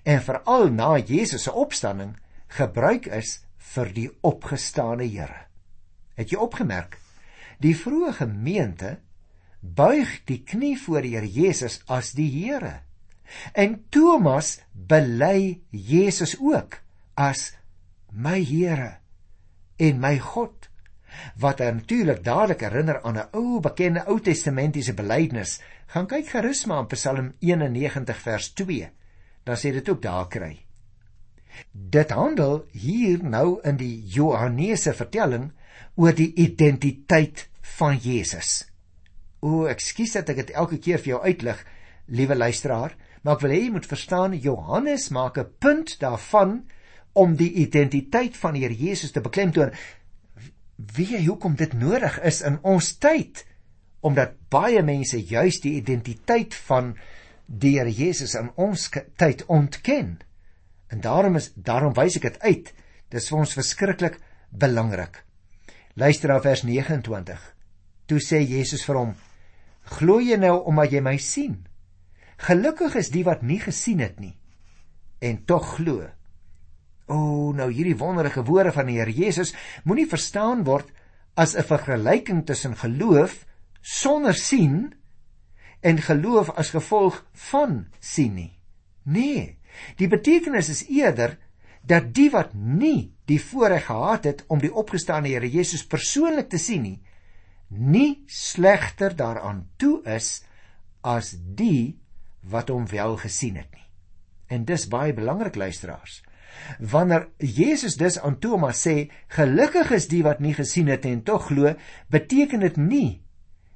en 0.04 0.22
veral 0.22 0.70
na 0.70 0.98
Jesus 0.98 1.42
se 1.42 1.52
opstanding 1.52 2.16
gebruik 2.48 3.06
is 3.06 3.44
vir 3.74 3.92
die 3.92 4.10
opgestane 4.22 5.04
Here. 5.04 5.46
Het 6.14 6.30
jy 6.30 6.38
opgemerk? 6.38 6.98
Die 7.58 7.74
vroeë 7.74 8.12
gemeente 8.12 8.98
buig 9.64 10.20
die 10.28 10.42
knie 10.44 10.76
voor 10.78 11.06
Here 11.06 11.28
Jesus 11.28 11.80
as 11.88 12.12
die 12.12 12.28
Here. 12.28 12.82
En 13.52 13.80
Thomas 13.90 14.58
bely 14.72 15.62
Jesus 15.70 16.36
ook 16.40 16.80
as 17.16 17.52
my 18.12 18.42
Here 18.44 18.98
en 19.80 20.00
my 20.00 20.18
God 20.18 20.68
wat 21.38 21.58
natuurlik 21.58 22.24
dadelik 22.24 22.60
herinner 22.60 23.02
aan 23.02 23.18
'n 23.18 23.28
ou 23.32 23.60
bekende 23.60 24.04
Ou 24.06 24.20
Testamentiese 24.20 24.94
belydenis. 24.94 25.60
Gaan 25.86 26.06
kyk 26.06 26.28
gerus 26.28 26.64
maar 26.64 26.78
in 26.78 26.86
Psalm 26.86 27.32
91 27.38 28.20
vers 28.20 28.52
2. 28.52 28.90
Dan 29.44 29.56
sê 29.56 29.72
dit 29.72 29.88
ook 29.88 30.02
daar 30.02 30.28
kry. 30.28 30.66
Dit 31.72 32.10
handel 32.10 32.66
hier 32.72 33.22
nou 33.22 33.60
in 33.62 33.76
die 33.76 34.02
Johannese 34.06 34.92
vertelling 34.92 35.52
oor 35.94 36.12
die 36.12 36.34
identiteit 36.34 37.48
van 37.60 37.96
Jesus. 37.96 38.73
O, 39.44 39.66
ekskuus 39.68 40.14
dat 40.16 40.30
ek 40.32 40.40
dit 40.40 40.54
elke 40.56 40.78
keer 40.80 41.02
vir 41.02 41.14
jou 41.14 41.20
uitlig, 41.24 41.58
liewe 42.08 42.36
luisteraar, 42.36 42.94
maar 43.22 43.36
ek 43.36 43.44
wil 43.44 43.52
hê 43.52 43.60
jy 43.64 43.72
moet 43.74 43.88
verstaan 43.88 44.36
Johannes 44.40 45.10
maak 45.12 45.38
'n 45.38 45.52
punt 45.60 45.98
daarvan 46.00 46.62
om 47.14 47.36
die 47.36 47.52
identiteit 47.62 48.36
van 48.36 48.54
die 48.54 48.64
Here 48.64 48.74
Jesus 48.74 49.12
te 49.12 49.20
beklemtoon. 49.20 49.72
Wie 50.76 51.06
jy 51.12 51.24
hoekom 51.26 51.54
dit 51.54 51.72
nodig 51.72 52.18
is 52.20 52.42
in 52.42 52.58
ons 52.62 52.96
tyd 52.98 53.44
omdat 54.04 54.36
baie 54.52 54.82
mense 54.82 55.16
juis 55.16 55.60
die 55.64 55.78
identiteit 55.78 56.54
van 56.68 56.94
die 57.46 57.78
Here 57.78 57.90
Jesus 57.90 58.34
in 58.34 58.50
ons 58.56 58.90
tyd 59.16 59.44
ontken. 59.46 60.18
En 60.88 61.00
daarom 61.00 61.36
is 61.36 61.52
daarom 61.56 61.94
wys 61.96 62.16
ek 62.16 62.28
dit 62.28 62.40
uit. 62.40 62.72
Dis 63.08 63.28
vir 63.28 63.38
ons 63.38 63.56
verskriklik 63.56 64.18
belangrik. 64.50 65.22
Luister 65.94 66.28
na 66.28 66.40
vers 66.40 66.64
29. 66.66 67.40
Toe 68.06 68.20
sê 68.20 68.42
Jesus 68.44 68.84
vir 68.84 68.98
hom: 68.98 69.14
"Glo 69.84 70.20
jy 70.20 70.36
nou 70.36 70.64
omdat 70.64 70.92
jy 70.92 71.00
my 71.00 71.16
sien? 71.16 71.66
Gelukkig 72.36 72.94
is 72.94 73.10
die 73.10 73.24
wat 73.24 73.42
nie 73.42 73.60
gesien 73.60 74.00
het 74.00 74.20
nie 74.20 74.36
en 75.20 75.44
tog 75.44 75.76
glo." 75.76 76.08
O, 77.06 77.52
nou 77.52 77.68
hierdie 77.72 77.96
wonderlike 77.96 78.44
woorde 78.44 78.72
van 78.72 78.86
die 78.86 78.96
Here 78.98 79.12
Jesus 79.12 79.54
moenie 79.84 80.08
verstaan 80.08 80.64
word 80.64 80.88
as 81.36 81.54
'n 81.54 81.62
vergelyking 81.62 82.46
tussen 82.46 82.76
geloof 82.76 83.44
sonder 83.80 84.34
sien 84.34 84.94
en 85.80 85.98
geloof 86.00 86.50
as 86.50 86.70
gevolg 86.70 87.26
van 87.32 87.86
sien 88.00 88.34
nie. 88.34 88.52
Nee, 89.02 89.58
die 89.96 90.08
betekenis 90.08 90.68
is 90.68 90.86
eerder 90.88 91.36
dat 91.82 92.14
die 92.14 92.30
wat 92.30 92.54
nie 92.54 93.12
die 93.28 93.40
voorreg 93.40 93.84
gehad 93.86 94.24
het 94.24 94.44
om 94.48 94.58
die 94.58 94.72
opgestane 94.72 95.28
Here 95.28 95.50
Jesus 95.50 95.86
persoonlik 95.86 96.48
te 96.48 96.58
sien 96.58 96.82
nie, 96.82 97.02
nie 97.78 98.24
slegter 98.26 99.16
daaraan 99.16 99.64
toe 99.76 100.02
is 100.04 100.44
as 101.00 101.34
die 101.56 101.98
wat 102.40 102.68
hom 102.68 102.86
wel 102.88 103.16
gesien 103.16 103.56
het 103.56 103.70
nie. 103.72 103.86
En 104.48 104.64
dis 104.64 104.86
baie 104.88 105.14
belangrik 105.16 105.56
luisteraars. 105.56 106.22
Wanneer 106.78 107.28
Jesus 107.38 107.96
dus 107.96 108.18
aan 108.20 108.38
Thomas 108.38 108.86
sê, 108.86 109.10
"Gelukkig 109.28 109.90
is 109.90 110.08
die 110.08 110.22
wat 110.22 110.40
nie 110.40 110.54
gesien 110.54 110.86
het 110.86 111.04
en 111.04 111.22
tog 111.22 111.46
glo," 111.46 111.74
beteken 112.08 112.60
dit 112.60 112.76
nie 112.76 113.22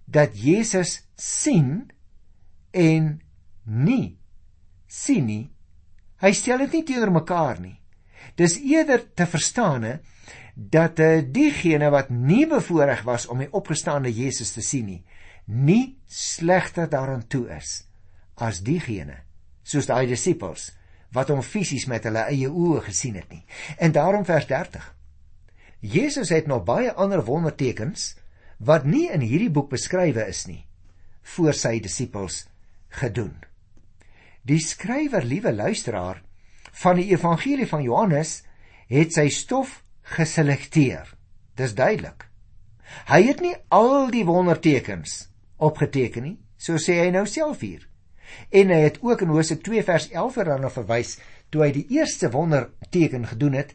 dat 0.05 0.37
Jesus 0.39 1.09
sien 1.17 1.91
en 2.71 3.21
nie 3.65 4.19
sien 4.87 5.27
nie. 5.27 5.51
Hy 6.21 6.33
stel 6.33 6.59
dit 6.59 6.73
nie 6.73 6.85
teenoor 6.85 7.13
mekaar 7.13 7.61
nie. 7.61 7.77
Dis 8.37 8.59
eerder 8.59 9.05
te 9.15 9.27
verstaane 9.27 10.01
dat 10.59 10.99
uh, 10.99 11.21
diegene 11.23 11.91
wat 11.95 12.11
nie 12.11 12.47
bevoorreg 12.51 13.05
was 13.07 13.29
om 13.31 13.39
die 13.39 13.53
opgestaane 13.55 14.11
Jesus 14.11 14.51
te 14.57 14.63
sien 14.65 14.89
nie, 14.91 15.03
nie 15.47 15.99
slegter 16.11 16.91
daaraan 16.91 17.23
toe 17.31 17.47
is 17.55 17.85
as 18.35 18.59
diegene 18.67 19.21
soos 19.63 19.87
daai 19.87 20.09
disippels 20.11 20.73
wat 21.15 21.31
hom 21.31 21.45
fisies 21.47 21.87
met 21.89 22.05
hulle 22.09 22.27
eie 22.29 22.51
oë 22.51 22.83
gesien 22.89 23.17
het 23.17 23.31
nie. 23.33 23.45
En 23.79 23.95
daarom 23.97 24.27
vers 24.29 24.47
30. 24.51 24.85
Jesus 25.81 26.29
het 26.35 26.47
nog 26.51 26.67
baie 26.69 26.93
ander 26.93 27.23
wondertekens 27.25 28.17
wat 28.59 28.85
nie 28.85 29.07
in 29.15 29.23
hierdie 29.23 29.53
boek 29.53 29.71
beskrywe 29.71 30.27
is 30.29 30.47
nie 30.51 30.65
voor 31.37 31.55
sy 31.55 31.79
disippels 31.85 32.47
gedoen. 33.01 33.37
Die 34.49 34.61
skrywer, 34.65 35.25
liewe 35.25 35.53
luisteraar, 35.53 36.23
van 36.73 36.97
die 36.97 37.11
evangelie 37.13 37.67
van 37.69 37.83
Johannes 37.85 38.43
het 38.89 39.13
sy 39.13 39.29
stof 39.29 39.83
geselekteer. 40.15 41.15
Dis 41.59 41.75
duidelik. 41.75 42.29
Hy 43.09 43.21
het 43.27 43.43
nie 43.45 43.55
al 43.75 44.09
die 44.13 44.25
wondertekens 44.25 45.29
opgeteken 45.59 46.25
nie, 46.25 46.37
so 46.57 46.81
sê 46.81 47.01
hy 47.03 47.11
nou 47.15 47.27
self 47.29 47.61
hier. 47.65 47.85
En 48.53 48.73
hy 48.73 48.81
het 48.85 49.01
ook 49.05 49.25
in 49.25 49.33
Hosea 49.33 49.61
2 49.65 49.85
vers 49.85 50.09
11 50.13 50.41
daarna 50.49 50.71
verwys 50.73 51.17
toe 51.53 51.65
hy 51.65 51.71
die 51.77 51.87
eerste 51.99 52.31
wonderteken 52.33 53.27
gedoen 53.29 53.57
het. 53.59 53.73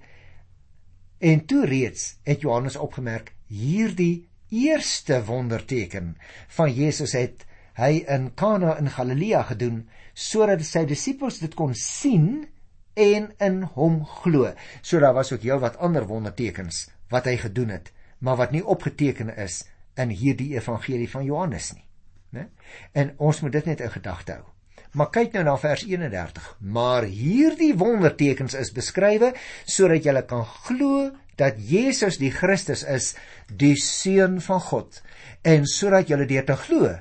En 1.24 1.46
toe 1.50 1.66
reeds 1.70 2.18
het 2.28 2.46
Johannes 2.46 2.78
opgemerk 2.78 3.34
hierdie 3.50 4.28
eerste 4.54 5.24
wonderteken 5.26 6.14
van 6.58 6.74
Jesus 6.74 7.16
het 7.18 7.46
hy 7.78 8.04
in 8.06 8.30
Kana 8.38 8.76
in 8.78 8.92
Galilea 8.94 9.42
gedoen 9.50 9.84
sodat 10.14 10.62
sy 10.66 10.84
disippels 10.90 11.40
dit 11.42 11.54
kon 11.58 11.74
sien 11.78 12.44
en 12.94 13.32
in 13.40 13.62
hom 13.78 14.02
glo. 14.22 14.52
So 14.82 15.00
daar 15.00 15.14
was 15.14 15.32
ook 15.34 15.46
heelwat 15.46 15.78
ander 15.78 16.06
wondertekens 16.08 16.90
wat 17.10 17.26
hy 17.30 17.38
gedoen 17.38 17.70
het, 17.70 17.92
maar 18.20 18.38
wat 18.40 18.52
nie 18.52 18.66
opgeteken 18.66 19.36
is 19.38 19.64
in 19.98 20.10
hierdie 20.10 20.54
evangelie 20.56 21.10
van 21.10 21.26
Johannes 21.26 21.74
nie 21.74 21.88
né? 22.34 22.50
En 22.92 23.14
ons 23.18 23.42
moet 23.42 23.54
dit 23.54 23.70
net 23.72 23.84
in 23.86 23.94
gedagte 23.94 24.38
hou. 24.40 24.50
Maar 24.98 25.10
kyk 25.14 25.34
nou 25.34 25.44
na 25.48 25.56
vers 25.58 25.86
31. 25.90 26.50
Maar 26.60 27.08
hierdie 27.10 27.74
wondertekens 27.78 28.58
is 28.58 28.74
beskrywe 28.76 29.32
sodat 29.66 30.06
jy 30.06 30.22
kan 30.30 30.46
glo 30.68 31.10
dat 31.40 31.58
Jesus 31.58 32.20
die 32.22 32.30
Christus 32.34 32.84
is, 32.86 33.14
die 33.50 33.74
seun 33.82 34.38
van 34.46 34.62
God, 34.62 35.00
en 35.42 35.66
sodat 35.66 36.12
jy 36.12 36.20
deur 36.30 36.46
te 36.46 36.58
glo 36.68 36.92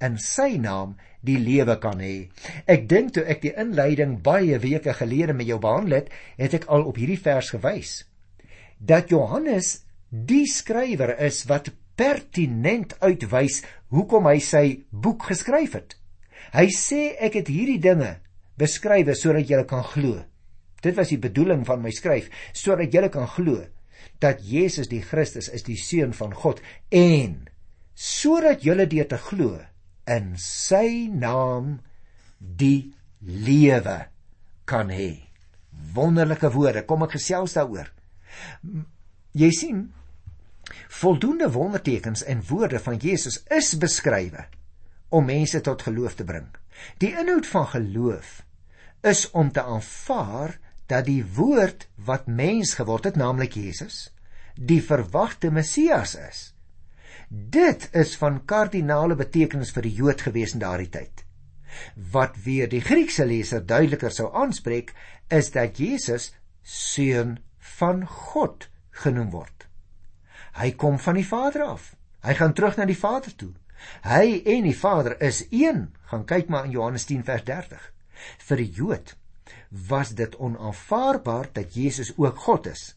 in 0.00 0.16
sy 0.20 0.54
naam 0.60 0.94
die 1.26 1.38
lewe 1.42 1.78
kan 1.82 2.00
hê. 2.02 2.28
Ek 2.66 2.88
dink 2.88 3.14
toe 3.16 3.24
ek 3.26 3.42
die 3.44 3.54
inleiding 3.58 4.20
baie 4.24 4.58
weke 4.62 4.94
gelede 4.96 5.34
met 5.36 5.50
jou 5.50 5.58
behandel 5.62 6.00
het, 6.00 6.12
het 6.38 6.54
ek 6.60 6.68
al 6.72 6.86
op 6.88 7.00
hierdie 7.00 7.20
vers 7.20 7.52
gewys 7.54 8.04
dat 8.78 9.10
Johannes 9.10 9.86
die 10.10 10.44
skrywer 10.48 11.14
is 11.24 11.44
wat 11.48 11.70
pertinent 11.96 12.92
uitwys 13.00 13.62
hoekom 13.94 14.28
hy 14.28 14.38
sy 14.44 14.64
boek 14.90 15.30
geskryf 15.30 15.76
het. 15.78 15.96
Hy 16.52 16.68
sê 16.72 17.16
ek 17.16 17.40
het 17.40 17.50
hierdie 17.50 17.80
dinge 17.82 18.18
beskryf 18.60 19.08
sodat 19.16 19.48
julle 19.48 19.66
kan 19.68 19.84
glo. 19.84 20.20
Dit 20.84 20.96
was 20.96 21.10
die 21.10 21.20
bedoeling 21.20 21.64
van 21.66 21.80
my 21.82 21.90
skryf, 21.90 22.28
sodat 22.52 22.92
julle 22.92 23.08
kan 23.12 23.26
glo 23.28 23.64
dat 24.20 24.44
Jesus 24.44 24.88
die 24.88 25.02
Christus 25.04 25.48
is 25.52 25.64
die 25.66 25.76
seun 25.80 26.12
van 26.16 26.32
God 26.36 26.60
en 26.94 27.48
sodat 27.96 28.64
julle 28.64 28.86
deur 28.88 29.08
te 29.08 29.18
glo 29.20 29.56
in 30.06 30.34
sy 30.40 31.08
naam 31.12 31.78
die 32.38 32.92
lewe 33.20 33.98
kan 34.64 34.90
hê. 34.92 35.12
Wonderlike 35.96 36.50
woorde, 36.54 36.84
kom 36.88 37.04
ek 37.06 37.16
gesels 37.18 37.56
daaroor. 37.56 37.90
Jy 39.36 39.50
sien, 39.52 39.86
Voldoende 40.88 41.52
wondertekens 41.52 42.24
en 42.24 42.42
woorde 42.48 42.78
van 42.78 42.96
Jesus 42.96 43.42
is 43.52 43.78
beskrywe 43.78 44.46
om 45.08 45.24
mense 45.24 45.60
tot 45.60 45.82
geloof 45.82 46.14
te 46.14 46.24
bring. 46.24 46.48
Die 46.98 47.12
inhoud 47.14 47.46
van 47.46 47.66
geloof 47.66 48.42
is 49.06 49.30
om 49.30 49.52
te 49.52 49.62
aanvaar 49.62 50.58
dat 50.86 51.06
die 51.06 51.22
woord 51.36 51.86
wat 51.94 52.26
mens 52.26 52.74
geword 52.74 53.04
het, 53.04 53.16
naamlik 53.16 53.54
Jesus, 53.54 54.10
die 54.54 54.82
verwagte 54.82 55.50
Messias 55.50 56.14
is. 56.14 56.40
Dit 57.28 57.88
is 57.92 58.14
van 58.16 58.44
kardinale 58.44 59.16
betekenis 59.18 59.72
vir 59.74 59.82
die 59.82 59.94
Jood 59.98 60.22
gewees 60.22 60.54
in 60.54 60.62
daardie 60.62 60.90
tyd. 60.90 61.24
Wat 62.12 62.36
weer 62.44 62.68
die 62.70 62.80
Griekse 62.80 63.26
leser 63.26 63.64
duideliker 63.66 64.14
sou 64.14 64.30
aanspreek, 64.32 64.94
is 65.28 65.50
dat 65.50 65.78
Jesus 65.78 66.32
seun 66.62 67.38
van 67.78 68.06
God 68.06 68.68
genoem 69.02 69.30
word. 69.34 69.66
Hy 70.56 70.70
kom 70.78 70.98
van 71.02 71.18
die 71.18 71.26
Vader 71.26 71.66
af. 71.66 71.94
Hy 72.22 72.34
gaan 72.38 72.54
terug 72.54 72.78
na 72.78 72.86
die 72.86 72.98
Vader 72.98 73.34
toe. 73.34 73.52
Hy 74.06 74.42
en 74.46 74.64
die 74.64 74.76
Vader 74.76 75.18
is 75.22 75.44
een. 75.50 75.90
Gaan 76.10 76.24
kyk 76.24 76.48
maar 76.48 76.64
in 76.64 76.76
Johannes 76.78 77.04
10 77.10 77.26
vers 77.26 77.44
30. 77.44 77.82
Vir 78.48 78.62
die 78.62 78.70
Jood 78.70 79.16
was 79.90 80.14
dit 80.14 80.36
onaanvaarbaar 80.36 81.50
dat 81.52 81.74
Jesus 81.74 82.12
ook 82.16 82.38
God 82.46 82.66
is. 82.70 82.94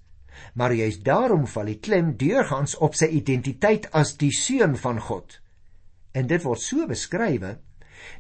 Maar 0.54 0.74
juist 0.74 1.04
daarom 1.04 1.48
val 1.48 1.66
die 1.66 1.80
klem 1.80 2.16
deurgangs 2.18 2.76
op 2.78 2.96
sy 2.96 3.10
identiteit 3.20 3.90
as 3.92 4.16
die 4.18 4.32
seun 4.32 4.78
van 4.78 5.00
God. 5.00 5.40
En 6.14 6.28
dit 6.28 6.44
word 6.44 6.62
so 6.62 6.88
beskrywe 6.88 7.58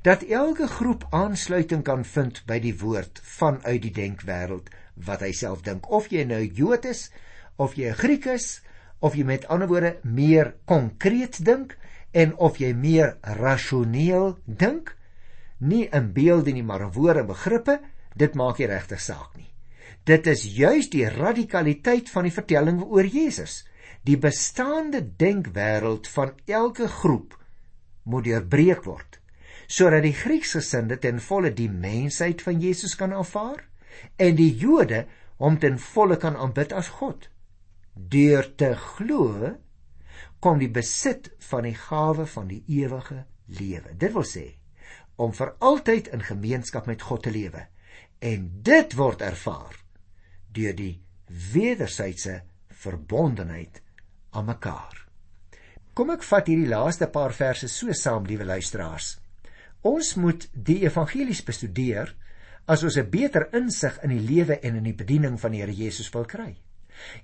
dat 0.01 0.23
elke 0.23 0.67
groep 0.67 1.05
aansluiting 1.09 1.83
kan 1.83 2.05
vind 2.05 2.41
by 2.47 2.59
die 2.63 2.75
woord 2.81 3.21
vanuit 3.23 3.81
die 3.85 3.93
denkwêreld 3.95 4.69
wat 5.07 5.23
hy 5.23 5.31
self 5.35 5.63
dink 5.65 5.89
of 5.91 6.09
jy 6.11 6.25
nou 6.27 6.41
Jood 6.43 6.85
is 6.89 7.07
of 7.57 7.75
jy 7.79 7.91
'n 7.91 7.99
Griek 8.01 8.25
is 8.25 8.61
of 8.99 9.15
jy 9.15 9.23
met 9.23 9.47
ander 9.47 9.67
woorde 9.67 9.97
meer 10.03 10.53
konkreet 10.65 11.43
dink 11.45 11.77
en 12.11 12.35
of 12.37 12.59
jy 12.59 12.73
meer 12.73 13.17
rasioneel 13.21 14.37
dink 14.45 14.95
nie 15.59 15.87
in 15.91 16.11
beelde 16.13 16.51
nie 16.51 16.63
maar 16.63 16.81
in 16.87 16.95
woorde 16.95 17.23
begrippe 17.23 17.79
dit 18.15 18.35
maak 18.35 18.59
nie 18.59 18.67
regtig 18.67 19.01
saak 19.01 19.35
nie 19.37 19.48
dit 20.07 20.27
is 20.27 20.45
juis 20.55 20.89
die 20.89 21.05
radikaliteit 21.09 22.09
van 22.09 22.27
die 22.27 22.33
vertelling 22.33 22.81
oor 22.83 23.05
Jesus 23.05 23.63
die 24.07 24.17
bestaande 24.17 25.03
denkwêreld 25.19 26.07
van 26.07 26.31
elke 26.45 26.87
groep 26.87 27.35
moet 28.03 28.29
deurbreek 28.29 28.85
word 28.87 29.19
sodat 29.69 30.01
die 30.01 30.15
Grieksgesinde 30.17 30.97
ten 30.97 31.19
volle 31.21 31.51
die 31.53 31.69
mensheid 31.69 32.41
van 32.41 32.61
Jesus 32.61 32.95
kan 32.97 33.13
aanvaar 33.13 33.61
en 34.17 34.37
die 34.37 34.51
Jode 34.57 35.03
hom 35.39 35.59
ten 35.61 35.77
volle 35.79 36.17
kan 36.19 36.35
aanbid 36.35 36.73
as 36.75 36.89
God. 36.99 37.29
Deur 37.93 38.47
te 38.57 38.73
glo 38.75 39.53
kom 40.43 40.59
die 40.59 40.71
besit 40.71 41.29
van 41.51 41.67
die 41.67 41.75
gawe 41.77 42.25
van 42.33 42.47
die 42.49 42.63
ewige 42.79 43.23
lewe. 43.59 43.93
Dit 43.93 44.15
wil 44.15 44.25
sê 44.27 44.45
om 45.19 45.33
vir 45.35 45.53
altyd 45.59 46.09
in 46.15 46.23
gemeenskap 46.23 46.87
met 46.87 47.03
God 47.03 47.25
te 47.27 47.31
lewe. 47.35 47.65
En 48.23 48.49
dit 48.63 48.95
word 48.95 49.21
ervaar 49.21 49.75
deur 50.53 50.73
die 50.75 50.95
wederwysige 51.53 52.41
verbondenheid 52.69 53.81
aan 54.31 54.45
mekaar. 54.49 55.05
Kom 55.93 56.13
ek 56.13 56.23
vat 56.23 56.47
hierdie 56.47 56.69
laaste 56.69 57.09
paar 57.11 57.33
verse 57.35 57.67
so 57.67 57.93
saam, 57.93 58.25
liewe 58.25 58.47
luisteraars. 58.47 59.17
Ons 59.83 60.15
moet 60.15 60.47
die 60.53 60.81
evangelies 60.87 61.41
bestudeer 61.45 62.13
as 62.67 62.83
ons 62.83 62.97
'n 62.97 63.09
beter 63.09 63.49
insig 63.53 63.99
in 64.03 64.09
die 64.09 64.25
lewe 64.31 64.59
en 64.59 64.75
in 64.75 64.83
die 64.83 64.93
bediening 64.93 65.39
van 65.39 65.51
die 65.51 65.61
Here 65.61 65.73
Jesus 65.73 66.09
wil 66.13 66.25
kry. 66.25 66.55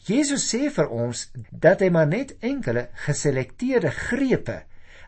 Jesus 0.07 0.47
sê 0.49 0.69
vir 0.69 0.89
ons 0.89 1.31
dat 1.51 1.81
hy 1.81 1.89
maar 1.89 2.07
net 2.07 2.35
enkele 2.39 2.89
geselekteerde 3.05 3.91
grepe 3.91 4.63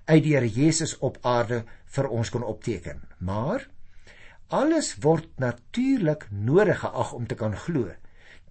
uit 0.06 0.24
die 0.24 0.36
Here 0.36 0.48
Jesus 0.48 0.98
op 1.00 1.18
aarde 1.22 1.64
vir 1.86 2.08
ons 2.10 2.30
kon 2.30 2.44
opteken. 2.44 3.02
Maar 3.20 3.68
alles 4.48 4.96
word 5.04 5.28
natuurlik 5.40 6.28
nodig 6.32 6.80
geag 6.80 7.14
om 7.14 7.28
te 7.28 7.36
kan 7.36 7.56
glo 7.56 7.92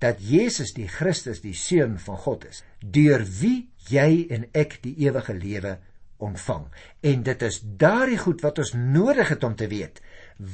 dat 0.03 0.21
Jesus 0.21 0.75
die 0.77 0.89
Christus, 0.89 1.41
die 1.41 1.55
seun 1.57 1.97
van 2.03 2.19
God 2.21 2.45
is, 2.49 2.63
deur 2.81 3.25
wie 3.41 3.69
jy 3.89 4.27
en 4.35 4.49
ek 4.53 4.79
die 4.85 4.95
ewige 5.07 5.35
lewe 5.35 5.77
ontvang. 6.23 6.67
En 7.01 7.23
dit 7.23 7.43
is 7.43 7.61
daardie 7.81 8.19
goed 8.21 8.43
wat 8.45 8.61
ons 8.63 8.73
nodig 8.77 9.29
het 9.33 9.45
om 9.45 9.57
te 9.57 9.69
weet 9.73 10.01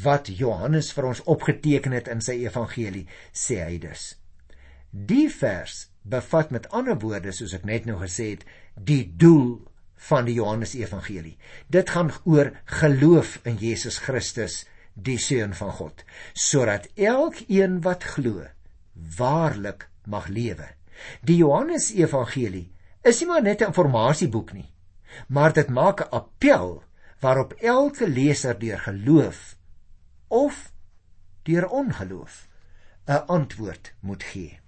wat 0.05 0.31
Johannes 0.31 0.93
vir 0.95 1.09
ons 1.11 1.23
opgeteken 1.31 1.95
het 1.97 2.09
in 2.11 2.23
sy 2.23 2.39
evangelie, 2.45 3.07
sê 3.35 3.59
hy 3.65 3.79
dus. 3.83 4.13
Die 4.91 5.27
vers 5.33 5.89
bevat 6.03 6.53
met 6.55 6.69
ander 6.71 6.99
woorde, 7.03 7.33
soos 7.35 7.55
ek 7.57 7.67
net 7.67 7.87
nou 7.89 7.99
gesê 8.03 8.33
het, 8.35 8.45
die 8.77 9.05
doel 9.19 9.63
van 10.09 10.27
die 10.27 10.37
Johannes 10.39 10.75
evangelie. 10.79 11.37
Dit 11.71 11.91
gaan 11.95 12.11
oor 12.25 12.53
geloof 12.81 13.39
in 13.47 13.59
Jesus 13.59 13.99
Christus, 14.03 14.63
die 14.95 15.19
seun 15.19 15.55
van 15.57 15.73
God, 15.79 16.03
sodat 16.35 16.89
elkeen 17.01 17.81
wat 17.87 18.05
glo, 18.15 18.45
waarlik 18.93 19.89
mag 20.05 20.29
lewe. 20.29 20.69
Die 21.23 21.37
Johannes 21.37 21.93
evangelie 21.93 22.73
is 23.03 23.21
nie 23.21 23.29
maar 23.29 23.43
net 23.43 23.61
'n 23.61 23.73
informasieboek 23.73 24.53
nie 24.53 24.73
maar 25.27 25.53
dit 25.53 25.69
maak 25.69 26.01
'n 26.01 26.11
appel 26.11 26.83
waarop 27.21 27.53
elke 27.53 28.09
leser 28.09 28.59
deur 28.59 28.79
geloof 28.79 29.57
of 30.29 30.73
deur 31.43 31.69
ongeloof 31.69 32.49
'n 33.07 33.27
antwoord 33.27 33.95
moet 34.01 34.23
gee. 34.23 34.61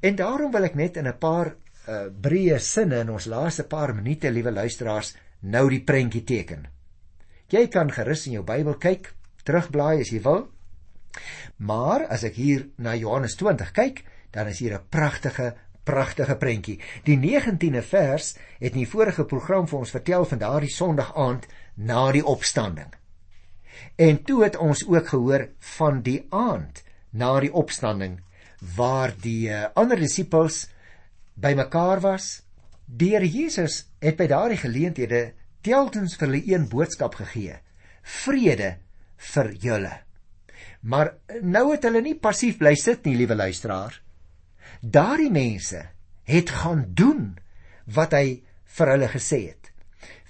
En 0.00 0.14
daarom 0.14 0.50
wil 0.50 0.64
ek 0.64 0.74
net 0.74 0.96
in 0.96 1.06
'n 1.06 1.18
paar 1.18 1.54
uh, 1.88 2.06
breë 2.20 2.58
sinne 2.58 2.98
in 2.98 3.10
ons 3.10 3.24
laaste 3.24 3.64
paar 3.64 3.94
minute, 3.94 4.30
liewe 4.30 4.50
luisteraars, 4.50 5.16
nou 5.40 5.68
die 5.68 5.84
prentjie 5.84 6.24
teken. 6.24 6.68
Jy 7.46 7.68
kan 7.68 7.92
gerus 7.92 8.26
in 8.26 8.32
jou 8.32 8.44
Bybel 8.44 8.74
kyk, 8.74 9.14
terugblaai 9.42 10.00
as 10.00 10.10
jy 10.10 10.22
wil. 10.22 10.48
Maar 11.56 12.06
as 12.06 12.24
ek 12.24 12.34
hier 12.34 12.68
na 12.76 12.94
Johannes 12.94 13.36
20 13.36 13.72
kyk, 13.72 14.04
dan 14.30 14.46
is 14.46 14.58
hier 14.58 14.74
'n 14.74 14.88
pragtige 14.88 15.54
pragtige 15.84 16.36
prentjie. 16.36 16.78
Die 17.04 17.16
19de 17.18 17.82
vers 17.82 18.36
het 18.58 18.72
in 18.72 18.84
die 18.84 18.88
vorige 18.88 19.24
program 19.24 19.66
vir 19.68 19.78
ons 19.78 19.90
vertel 19.90 20.24
van 20.24 20.38
daardie 20.38 20.72
Sondag 20.72 21.14
aand 21.16 21.46
na 21.74 22.10
die 22.12 22.24
opstanding. 22.24 22.92
En 23.96 24.22
toe 24.24 24.44
het 24.44 24.56
ons 24.56 24.84
ook 24.86 25.08
gehoor 25.08 25.48
van 25.76 26.02
die 26.02 26.26
aand 26.28 26.82
na 27.10 27.40
die 27.40 27.52
opstanding 27.52 28.20
waar 28.76 29.14
die 29.16 29.48
uh, 29.48 29.64
ander 29.74 29.96
disippels 29.96 30.68
bymekaar 31.34 32.00
was. 32.04 32.42
Die 32.84 33.14
Here 33.14 33.28
Jesus 33.28 33.86
het 33.98 34.18
by 34.20 34.26
daardie 34.26 34.60
geleenthede 34.60 35.32
telkens 35.64 36.16
vir 36.18 36.28
hulle 36.28 36.42
een 36.44 36.68
boodskap 36.68 37.14
gegee: 37.14 37.56
Vrede 38.02 38.76
vir 39.32 39.52
julle. 39.64 39.94
Maar 40.80 41.14
nou 41.42 41.70
het 41.72 41.84
hulle 41.84 42.00
nie 42.00 42.16
passief 42.16 42.58
bly 42.58 42.74
sit 42.74 43.04
nie, 43.04 43.16
liewe 43.20 43.36
luisteraar 43.36 44.00
daardie 44.80 45.30
mense 45.30 45.82
het 46.24 46.50
gaan 46.50 46.84
doen 46.94 47.36
wat 47.84 48.14
hy 48.16 48.40
vir 48.76 48.92
hulle 48.94 49.08
gesê 49.12 49.40
het. 49.50 49.68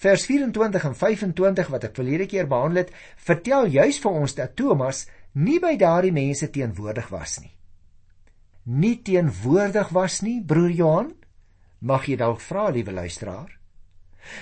Vers 0.01 0.25
24 0.27 0.85
en 0.89 0.97
25 0.97 1.71
wat 1.71 1.85
ek 1.91 1.97
verlede 1.99 2.27
keer 2.27 2.49
behandel 2.49 2.85
het, 2.85 2.93
vertel 3.17 3.69
juis 3.71 4.01
vir 4.01 4.19
ons 4.23 4.35
dat 4.35 4.57
Thomas 4.57 5.05
nie 5.37 5.61
by 5.61 5.77
daardie 5.79 6.13
mense 6.13 6.49
teenwoordig 6.51 7.11
was 7.13 7.39
nie. 7.45 7.53
Nie 8.65 8.97
teenwoordig 9.05 9.93
was 9.93 10.21
nie, 10.25 10.41
broer 10.41 10.73
Johan? 10.73 11.13
Mag 11.81 12.09
jy 12.09 12.17
dalk 12.21 12.41
vra, 12.41 12.69
liewe 12.73 12.93
luisteraar? 12.93 13.57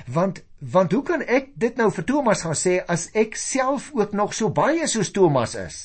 Want 0.07 0.43
want 0.59 0.93
hoe 0.93 1.05
kan 1.07 1.23
ek 1.23 1.53
dit 1.55 1.77
nou 1.79 1.87
vir 1.95 2.05
Thomas 2.05 2.43
gaan 2.43 2.57
sê 2.59 2.81
as 2.83 3.09
ek 3.15 3.37
self 3.39 3.93
ook 3.95 4.13
nog 4.13 4.33
so 4.35 4.51
baie 4.51 4.89
soos 4.91 5.13
Thomas 5.15 5.55
is? 5.55 5.77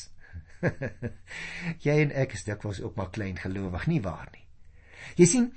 jy 1.85 1.97
en 2.05 2.13
ek 2.23 2.37
is 2.37 2.45
dikwels 2.47 2.81
ook 2.83 2.95
maar 2.99 3.11
klein 3.13 3.37
gelowig, 3.39 3.87
nie 3.91 4.01
waar 4.03 4.29
nie? 4.31 4.45
Jy 5.19 5.27
sien, 5.29 5.49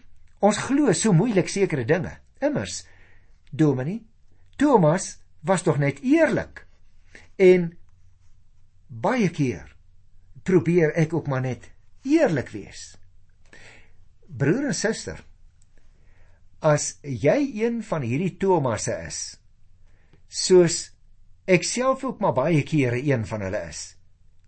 ons 0.45 0.59
glo 0.67 0.93
so 0.93 1.15
moeilik 1.17 1.49
sekere 1.51 1.87
dinge. 1.89 2.13
Immers, 2.45 2.83
Dominee, 3.51 4.03
Thomas 4.61 5.17
was 5.47 5.65
tog 5.65 5.79
net 5.81 6.03
eerlik. 6.05 6.67
En 7.37 7.71
baie 8.89 9.31
keer 9.31 9.73
probeer 10.47 10.93
ek 10.99 11.15
ook 11.17 11.31
maar 11.31 11.45
net 11.45 11.71
eerlik 12.07 12.53
wees. 12.55 12.95
Broer 14.27 14.71
en 14.71 14.77
suster, 14.77 15.19
as 16.61 16.97
jy 17.03 17.39
een 17.63 17.81
van 17.87 18.05
hierdie 18.07 18.35
Thomasse 18.41 18.95
is, 19.07 19.21
soos 20.29 20.79
ek 21.47 21.67
self 21.67 22.05
ook 22.05 22.23
maar 22.23 22.35
baie 22.35 22.63
kere 22.67 22.99
een 23.03 23.27
van 23.27 23.45
hulle 23.47 23.63
is, 23.71 23.83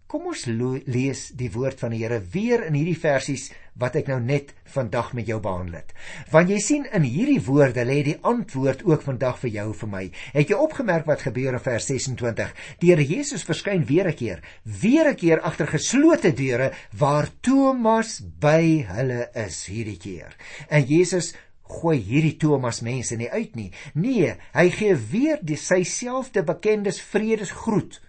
Kom 0.09 0.31
ons 0.31 0.47
lees 0.49 1.27
die 1.37 1.51
woord 1.53 1.83
van 1.83 1.93
die 1.93 1.99
Here 2.01 2.17
weer 2.33 2.63
in 2.65 2.77
hierdie 2.79 2.97
versies 2.97 3.51
wat 3.77 3.99
ek 4.01 4.07
nou 4.09 4.17
net 4.25 4.55
vandag 4.73 5.11
met 5.19 5.29
jou 5.29 5.37
behandel 5.45 5.83
het. 5.83 5.93
Want 6.33 6.49
jy 6.49 6.61
sien 6.65 6.87
in 6.97 7.05
hierdie 7.05 7.43
woorde 7.45 7.85
lê 7.85 7.99
die 8.07 8.15
antwoord 8.31 8.87
ook 8.89 9.05
vandag 9.05 9.37
vir 9.43 9.53
jou 9.59 9.67
en 9.67 9.77
vir 9.83 9.91
my. 9.93 10.03
Het 10.33 10.55
jy 10.55 10.63
opgemerk 10.65 11.05
wat 11.11 11.27
gebeur 11.27 11.59
in 11.59 11.65
vers 11.67 11.91
26? 11.93 12.57
Die 12.81 12.89
Here 12.89 13.05
Jesus 13.05 13.45
verskyn 13.45 13.85
weer 13.85 14.09
'n 14.09 14.17
keer, 14.17 14.41
weer 14.65 15.13
'n 15.13 15.21
keer 15.21 15.45
agter 15.45 15.69
geslote 15.69 16.33
deure 16.33 16.73
waar 16.97 17.29
Thomas 17.43 18.23
by 18.41 18.89
hulle 18.89 19.29
is 19.35 19.67
hierdie 19.69 20.01
keer. 20.01 20.33
En 20.71 20.89
Jesus 20.89 21.35
gooi 21.69 22.01
hierdie 22.01 22.39
Thomas 22.41 22.81
mense 22.81 23.17
nie 23.17 23.29
uit 23.29 23.55
nie. 23.57 23.73
Nee, 23.93 24.37
hy 24.55 24.71
gee 24.71 24.97
weer 24.97 25.39
die 25.43 25.61
sy 25.61 25.83
selfde 25.85 26.43
bekendes 26.43 27.01
vredesgroet 27.01 28.01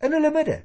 in 0.00 0.12
hulle 0.12 0.32
midde. 0.32 0.62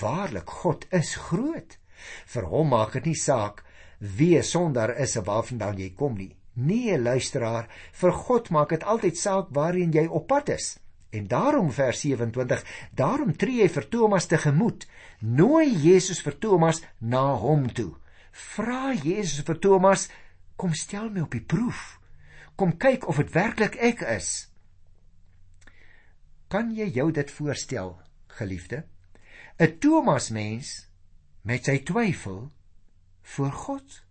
Waarlik 0.00 0.50
God 0.62 0.86
is 0.92 1.14
groot. 1.28 1.78
Vir 2.26 2.44
hom 2.52 2.70
maak 2.74 2.92
dit 2.98 3.10
nie 3.10 3.18
saak 3.18 3.64
wie 3.98 4.42
sonder 4.42 4.92
is 4.96 5.16
of 5.18 5.26
waarvandaan 5.26 5.78
jy 5.78 5.90
kom 5.98 6.14
nie. 6.18 6.34
Nee, 6.58 6.98
luisteraar, 6.98 7.68
vir 7.92 8.12
God 8.12 8.50
maak 8.50 8.74
dit 8.74 8.84
altyd 8.84 9.18
saak 9.18 9.50
waarheen 9.54 9.94
jy 9.94 10.06
op 10.06 10.26
pad 10.30 10.50
is. 10.54 10.76
En 11.10 11.26
daarom 11.26 11.70
vers 11.72 12.00
27, 12.00 12.64
daarom 12.92 13.32
tree 13.36 13.62
hy 13.62 13.68
vir 13.72 13.86
Thomas 13.88 14.26
tegemoet. 14.28 14.86
Nooi 15.20 15.70
Jesus 15.70 16.20
vir 16.22 16.36
Thomas 16.38 16.82
na 16.98 17.32
hom 17.38 17.68
toe. 17.72 17.94
Vra 18.32 18.92
Jesus 18.92 19.46
vir 19.46 19.58
Thomas, 19.58 20.08
kom 20.56 20.74
stel 20.74 21.08
my 21.10 21.24
op 21.24 21.32
die 21.32 21.42
proef. 21.42 21.96
Kom 22.58 22.76
kyk 22.76 23.06
of 23.08 23.22
dit 23.22 23.32
werklik 23.32 23.78
ek 23.78 24.02
is. 24.18 24.50
Kan 26.50 26.74
jy 26.74 26.90
jou 26.90 27.10
dit 27.14 27.30
voorstel, 27.30 27.94
geliefde? 28.38 28.82
'n 29.58 29.78
Thomas 29.78 30.30
mens 30.30 30.86
met 31.42 31.64
sy 31.64 31.78
twyfel 31.82 32.52
voor 33.22 33.52
God. 33.52 34.02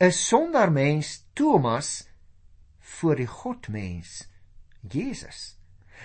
'n 0.00 0.12
Sonder 0.12 0.72
mens 0.72 1.24
Thomas 1.34 2.08
voor 2.78 3.16
die 3.16 3.26
God 3.26 3.68
mens 3.68 4.28
Jesus. 4.80 5.56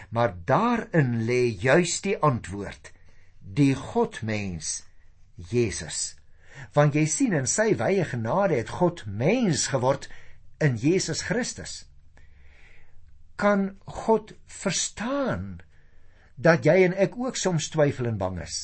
Maar 0.09 0.35
daarin 0.45 1.25
lê 1.25 1.41
juis 1.59 2.01
die 2.01 2.17
antwoord 2.17 2.91
die 3.39 3.75
godmens 3.75 4.83
Jesus. 5.35 6.15
Want 6.73 6.95
jy 6.97 7.05
sien 7.09 7.35
in 7.37 7.47
sy 7.49 7.71
wye 7.79 8.05
genade 8.05 8.57
het 8.57 8.73
God 8.79 9.05
mens 9.05 9.67
geword 9.71 10.09
in 10.63 10.77
Jesus 10.81 11.23
Christus. 11.27 11.85
Kan 13.37 13.77
God 13.85 14.33
verstaan 14.45 15.59
dat 16.37 16.65
jy 16.65 16.83
en 16.85 16.93
ek 16.93 17.17
ook 17.17 17.37
soms 17.37 17.69
twyfel 17.73 18.07
en 18.07 18.17
bang 18.17 18.41
is 18.45 18.57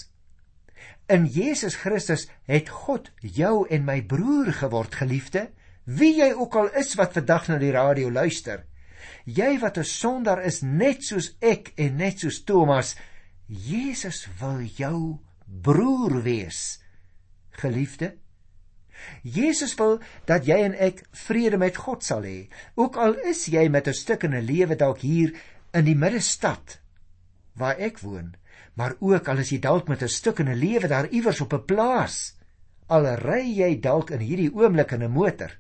in 1.12 1.26
Jesus 1.26 1.76
Christus 1.76 2.28
het 2.48 2.70
God 2.70 3.10
jou 3.20 3.68
en 3.70 3.86
my 3.86 4.02
broer 4.02 4.54
geword 4.64 4.96
geliefde 4.96 5.50
wie 5.86 6.14
jy 6.22 6.32
ook 6.34 6.56
al 6.56 6.70
is 6.80 6.94
wat 6.96 7.18
vandag 7.18 7.50
na 7.50 7.58
die 7.60 7.74
radio 7.76 8.12
luister 8.12 8.64
Jy 9.26 9.60
wat 9.60 9.78
'n 9.78 9.88
sondaar 9.88 10.42
is 10.44 10.62
net 10.62 11.04
soos 11.04 11.36
ek 11.40 11.72
en 11.76 11.96
net 11.96 12.20
soos 12.20 12.44
Thomas, 12.44 12.96
Jesus 13.48 14.28
wil 14.40 14.62
jou 14.62 15.20
broer 15.46 16.22
wees. 16.24 16.80
Geliefde, 17.52 18.18
Jesus 19.22 19.76
wil 19.76 20.00
dat 20.26 20.46
jy 20.46 20.58
en 20.64 20.74
ek 20.74 21.04
vrede 21.12 21.58
met 21.58 21.78
God 21.78 22.04
sal 22.04 22.24
hê. 22.24 22.50
Ook 22.76 22.96
al 22.96 23.14
is 23.30 23.46
jy 23.46 23.68
met 23.70 23.88
'n 23.88 23.94
stuk 23.94 24.24
in 24.24 24.36
'n 24.36 24.46
lewe 24.46 24.76
dalk 24.76 25.00
hier 25.00 25.34
in 25.74 25.86
die 25.86 25.96
middestad 25.96 26.80
waar 27.54 27.78
ek 27.78 28.00
woon, 28.00 28.34
maar 28.74 28.96
ook 29.00 29.28
al 29.28 29.44
is 29.44 29.52
jy 29.54 29.60
dalk 29.60 29.88
met 29.88 30.04
'n 30.04 30.08
stuk 30.10 30.40
in 30.40 30.50
'n 30.50 30.58
lewe 30.58 30.88
daar 30.88 31.08
iewers 31.10 31.42
op 31.42 31.54
'n 31.54 31.66
plaas, 31.66 32.36
al 32.88 33.06
ry 33.16 33.44
jy 33.60 33.80
dalk 33.80 34.10
in 34.10 34.20
hierdie 34.20 34.54
oomblik 34.54 34.92
in 34.92 35.04
'n 35.04 35.12
motor 35.12 35.52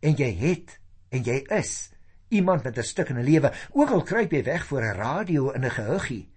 en 0.00 0.14
jy 0.14 0.32
het 0.34 0.78
en 1.10 1.22
jy 1.22 1.44
is 1.50 1.92
iemand 2.28 2.64
met 2.64 2.78
'n 2.78 2.82
stuk 2.82 3.08
in 3.08 3.18
'n 3.18 3.24
lewe, 3.24 3.52
ook 3.72 3.90
al 3.90 4.02
kruip 4.02 4.32
jy 4.32 4.42
weg 4.44 4.66
voor 4.66 4.82
'n 4.82 4.96
radio 4.96 5.50
in 5.50 5.64
'n 5.64 5.70
gehuggie, 5.70 6.30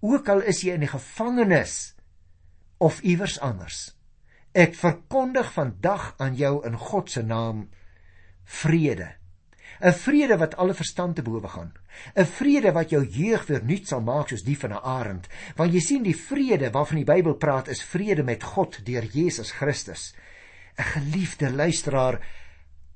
ook 0.00 0.28
al 0.28 0.42
is 0.42 0.60
jy 0.60 0.72
in 0.72 0.80
die 0.80 0.88
gevangenis 0.88 1.94
of 2.78 3.00
iewers 3.00 3.40
anders. 3.40 3.96
Ek 4.52 4.74
verkondig 4.74 5.52
vandag 5.52 6.14
aan 6.16 6.34
jou 6.34 6.66
in 6.66 6.76
God 6.76 7.10
se 7.10 7.22
naam 7.22 7.68
vrede. 8.44 9.14
'n 9.80 9.92
Vrede 9.92 10.36
wat 10.36 10.56
alle 10.56 10.74
verstand 10.74 11.16
te 11.16 11.22
bowe 11.22 11.48
gaan. 11.48 11.72
'n 12.14 12.24
Vrede 12.24 12.72
wat 12.72 12.90
jou 12.90 13.04
jeug 13.04 13.46
weer 13.46 13.64
nuut 13.64 13.88
sal 13.88 14.00
maak 14.00 14.28
soos 14.28 14.44
die 14.44 14.58
van 14.58 14.72
'n 14.72 14.84
arend. 14.84 15.28
Want 15.56 15.72
jy 15.72 15.80
sien 15.80 16.02
die 16.02 16.16
vrede 16.16 16.70
waarvan 16.70 16.96
die 16.96 17.12
Bybel 17.12 17.34
praat 17.34 17.68
is 17.68 17.82
vrede 17.82 18.22
met 18.22 18.42
God 18.42 18.84
deur 18.84 19.04
Jesus 19.04 19.50
Christus. 19.50 20.14
'n 20.78 20.82
Geliefde 20.82 21.50
luisteraar, 21.52 22.20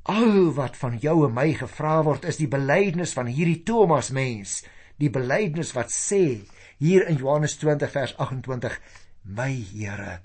Al 0.03 0.53
wat 0.57 0.77
van 0.81 0.97
jou 0.99 1.27
en 1.27 1.35
my 1.37 1.53
gevra 1.53 2.01
word 2.03 2.25
is 2.25 2.39
die 2.41 2.49
belydenis 2.49 3.13
van 3.13 3.29
hierdie 3.29 3.61
Thomas 3.69 4.09
mens, 4.11 4.63
die 4.97 5.11
belydenis 5.13 5.75
wat 5.77 5.93
sê 5.93 6.41
hier 6.81 7.05
in 7.09 7.21
Johannes 7.21 7.59
20 7.61 7.93
vers 7.93 8.15
28: 8.17 8.79
My 9.25 9.53
Here 9.53 10.21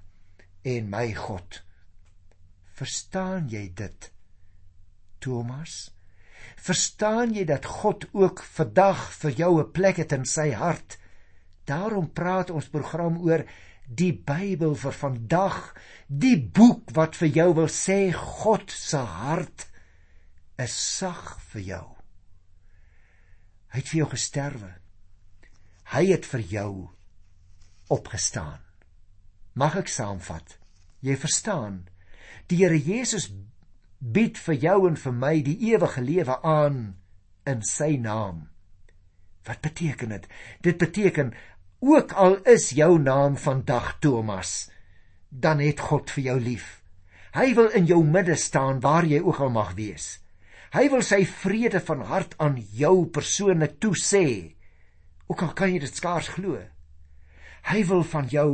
en 0.63 0.89
my 0.89 1.11
God. 1.13 1.59
Verstaan 2.75 3.49
jy 3.51 3.67
dit? 3.75 4.09
Thomas, 5.19 5.91
verstaan 6.55 7.33
jy 7.33 7.45
dat 7.45 7.65
God 7.65 8.07
ook 8.13 8.43
vandag 8.57 9.11
vir 9.21 9.31
jou 9.31 9.59
'n 9.59 9.71
plek 9.71 9.97
het 9.97 10.11
in 10.11 10.25
sy 10.25 10.51
hart? 10.51 10.97
Daarom 11.65 12.11
praat 12.13 12.49
ons 12.49 12.69
program 12.69 13.17
oor 13.17 13.45
die 13.87 14.13
Bybel 14.13 14.75
vir 14.75 14.91
vandag, 14.91 15.75
die 16.07 16.37
boek 16.37 16.91
wat 16.93 17.15
vir 17.15 17.27
jou 17.27 17.53
wil 17.53 17.69
sê 17.69 18.13
God 18.13 18.71
se 18.71 18.97
hart 18.97 19.67
is 20.57 20.73
sag 20.97 21.39
vir 21.51 21.61
jou. 21.61 21.87
Hy 23.73 23.81
het 23.81 23.89
vir 23.91 23.99
jou 23.99 24.09
gesterwe. 24.09 24.71
Hy 25.91 26.05
het 26.09 26.25
vir 26.25 26.41
jou 26.49 26.71
opgestaan. 27.91 28.61
Mag 29.53 29.75
ek 29.75 29.91
saamvat? 29.91 30.57
Jy 31.05 31.17
verstaan. 31.19 31.83
Die 32.49 32.57
Here 32.61 32.77
Jesus 32.77 33.29
bied 33.99 34.37
vir 34.37 34.57
jou 34.59 34.77
en 34.89 34.97
vir 34.99 35.13
my 35.13 35.35
die 35.45 35.57
ewige 35.71 36.01
lewe 36.01 36.37
aan 36.43 36.95
in 37.47 37.61
sy 37.63 37.95
naam. 38.01 38.47
Wat 39.45 39.61
beteken 39.61 40.09
dit? 40.09 40.27
Dit 40.61 40.77
beteken 40.77 41.33
ook 41.79 42.11
al 42.13 42.37
is 42.49 42.71
jou 42.73 42.97
naam 42.99 43.37
vandag 43.37 43.99
Thomas, 44.01 44.69
dan 45.29 45.59
het 45.59 45.79
God 45.79 46.11
vir 46.11 46.23
jou 46.23 46.39
lief. 46.39 46.81
Hy 47.35 47.53
wil 47.55 47.69
in 47.75 47.85
jou 47.85 48.01
midde 48.03 48.35
staan 48.39 48.79
waar 48.81 49.05
jy 49.05 49.19
ook 49.21 49.39
al 49.43 49.51
mag 49.53 49.75
wees. 49.75 50.19
Hy 50.73 50.87
wil 50.91 51.03
sy 51.03 51.23
vrede 51.27 51.79
van 51.83 52.01
hart 52.07 52.35
aan 52.39 52.57
jou 52.75 53.05
persoonlik 53.07 53.77
toesê. 53.79 54.55
Ook 55.27 55.41
al 55.41 55.53
kan 55.53 55.71
jy 55.71 55.79
dit 55.83 55.95
skaars 55.95 56.31
glo. 56.35 56.59
Hy 57.69 57.83
wil 57.87 58.03
van 58.03 58.27
jou 58.31 58.49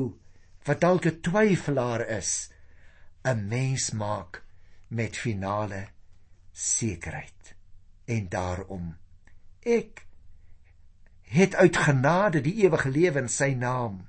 wat 0.65 0.81
dalk 0.81 1.05
'n 1.05 1.21
twyfelaar 1.21 2.05
is, 2.07 2.49
'n 3.25 3.47
mens 3.47 3.91
maak 3.91 4.43
met 4.91 5.17
finale 5.17 5.85
sekerheid. 6.51 7.55
En 8.05 8.29
daarom 8.29 8.91
ek 9.63 10.05
het 11.31 11.55
uit 11.55 11.77
genade 11.77 12.41
die 12.43 12.57
ewige 12.65 12.89
lewe 12.89 13.23
in 13.23 13.29
sy 13.31 13.53
naam. 13.55 14.01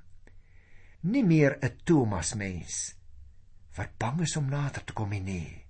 Nie 0.99 1.23
meer 1.23 1.57
'n 1.61 1.79
Thomas 1.83 2.33
mens 2.33 2.95
wat 3.75 3.97
bang 3.97 4.21
is 4.21 4.35
om 4.37 4.49
nader 4.49 4.83
te 4.83 4.93
kom 4.93 5.09
nie. 5.09 5.65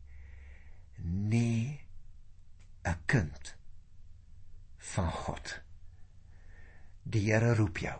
Nee. 0.97 1.83
'n 2.83 2.99
kind 3.05 3.55
van 4.77 5.11
God. 5.11 5.61
Die 7.03 7.31
Here 7.31 7.55
roep 7.55 7.77
jou. 7.77 7.99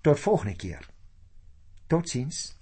Tot 0.00 0.20
volgende 0.20 0.56
keer. 0.56 0.88
Totsiens. 1.86 2.56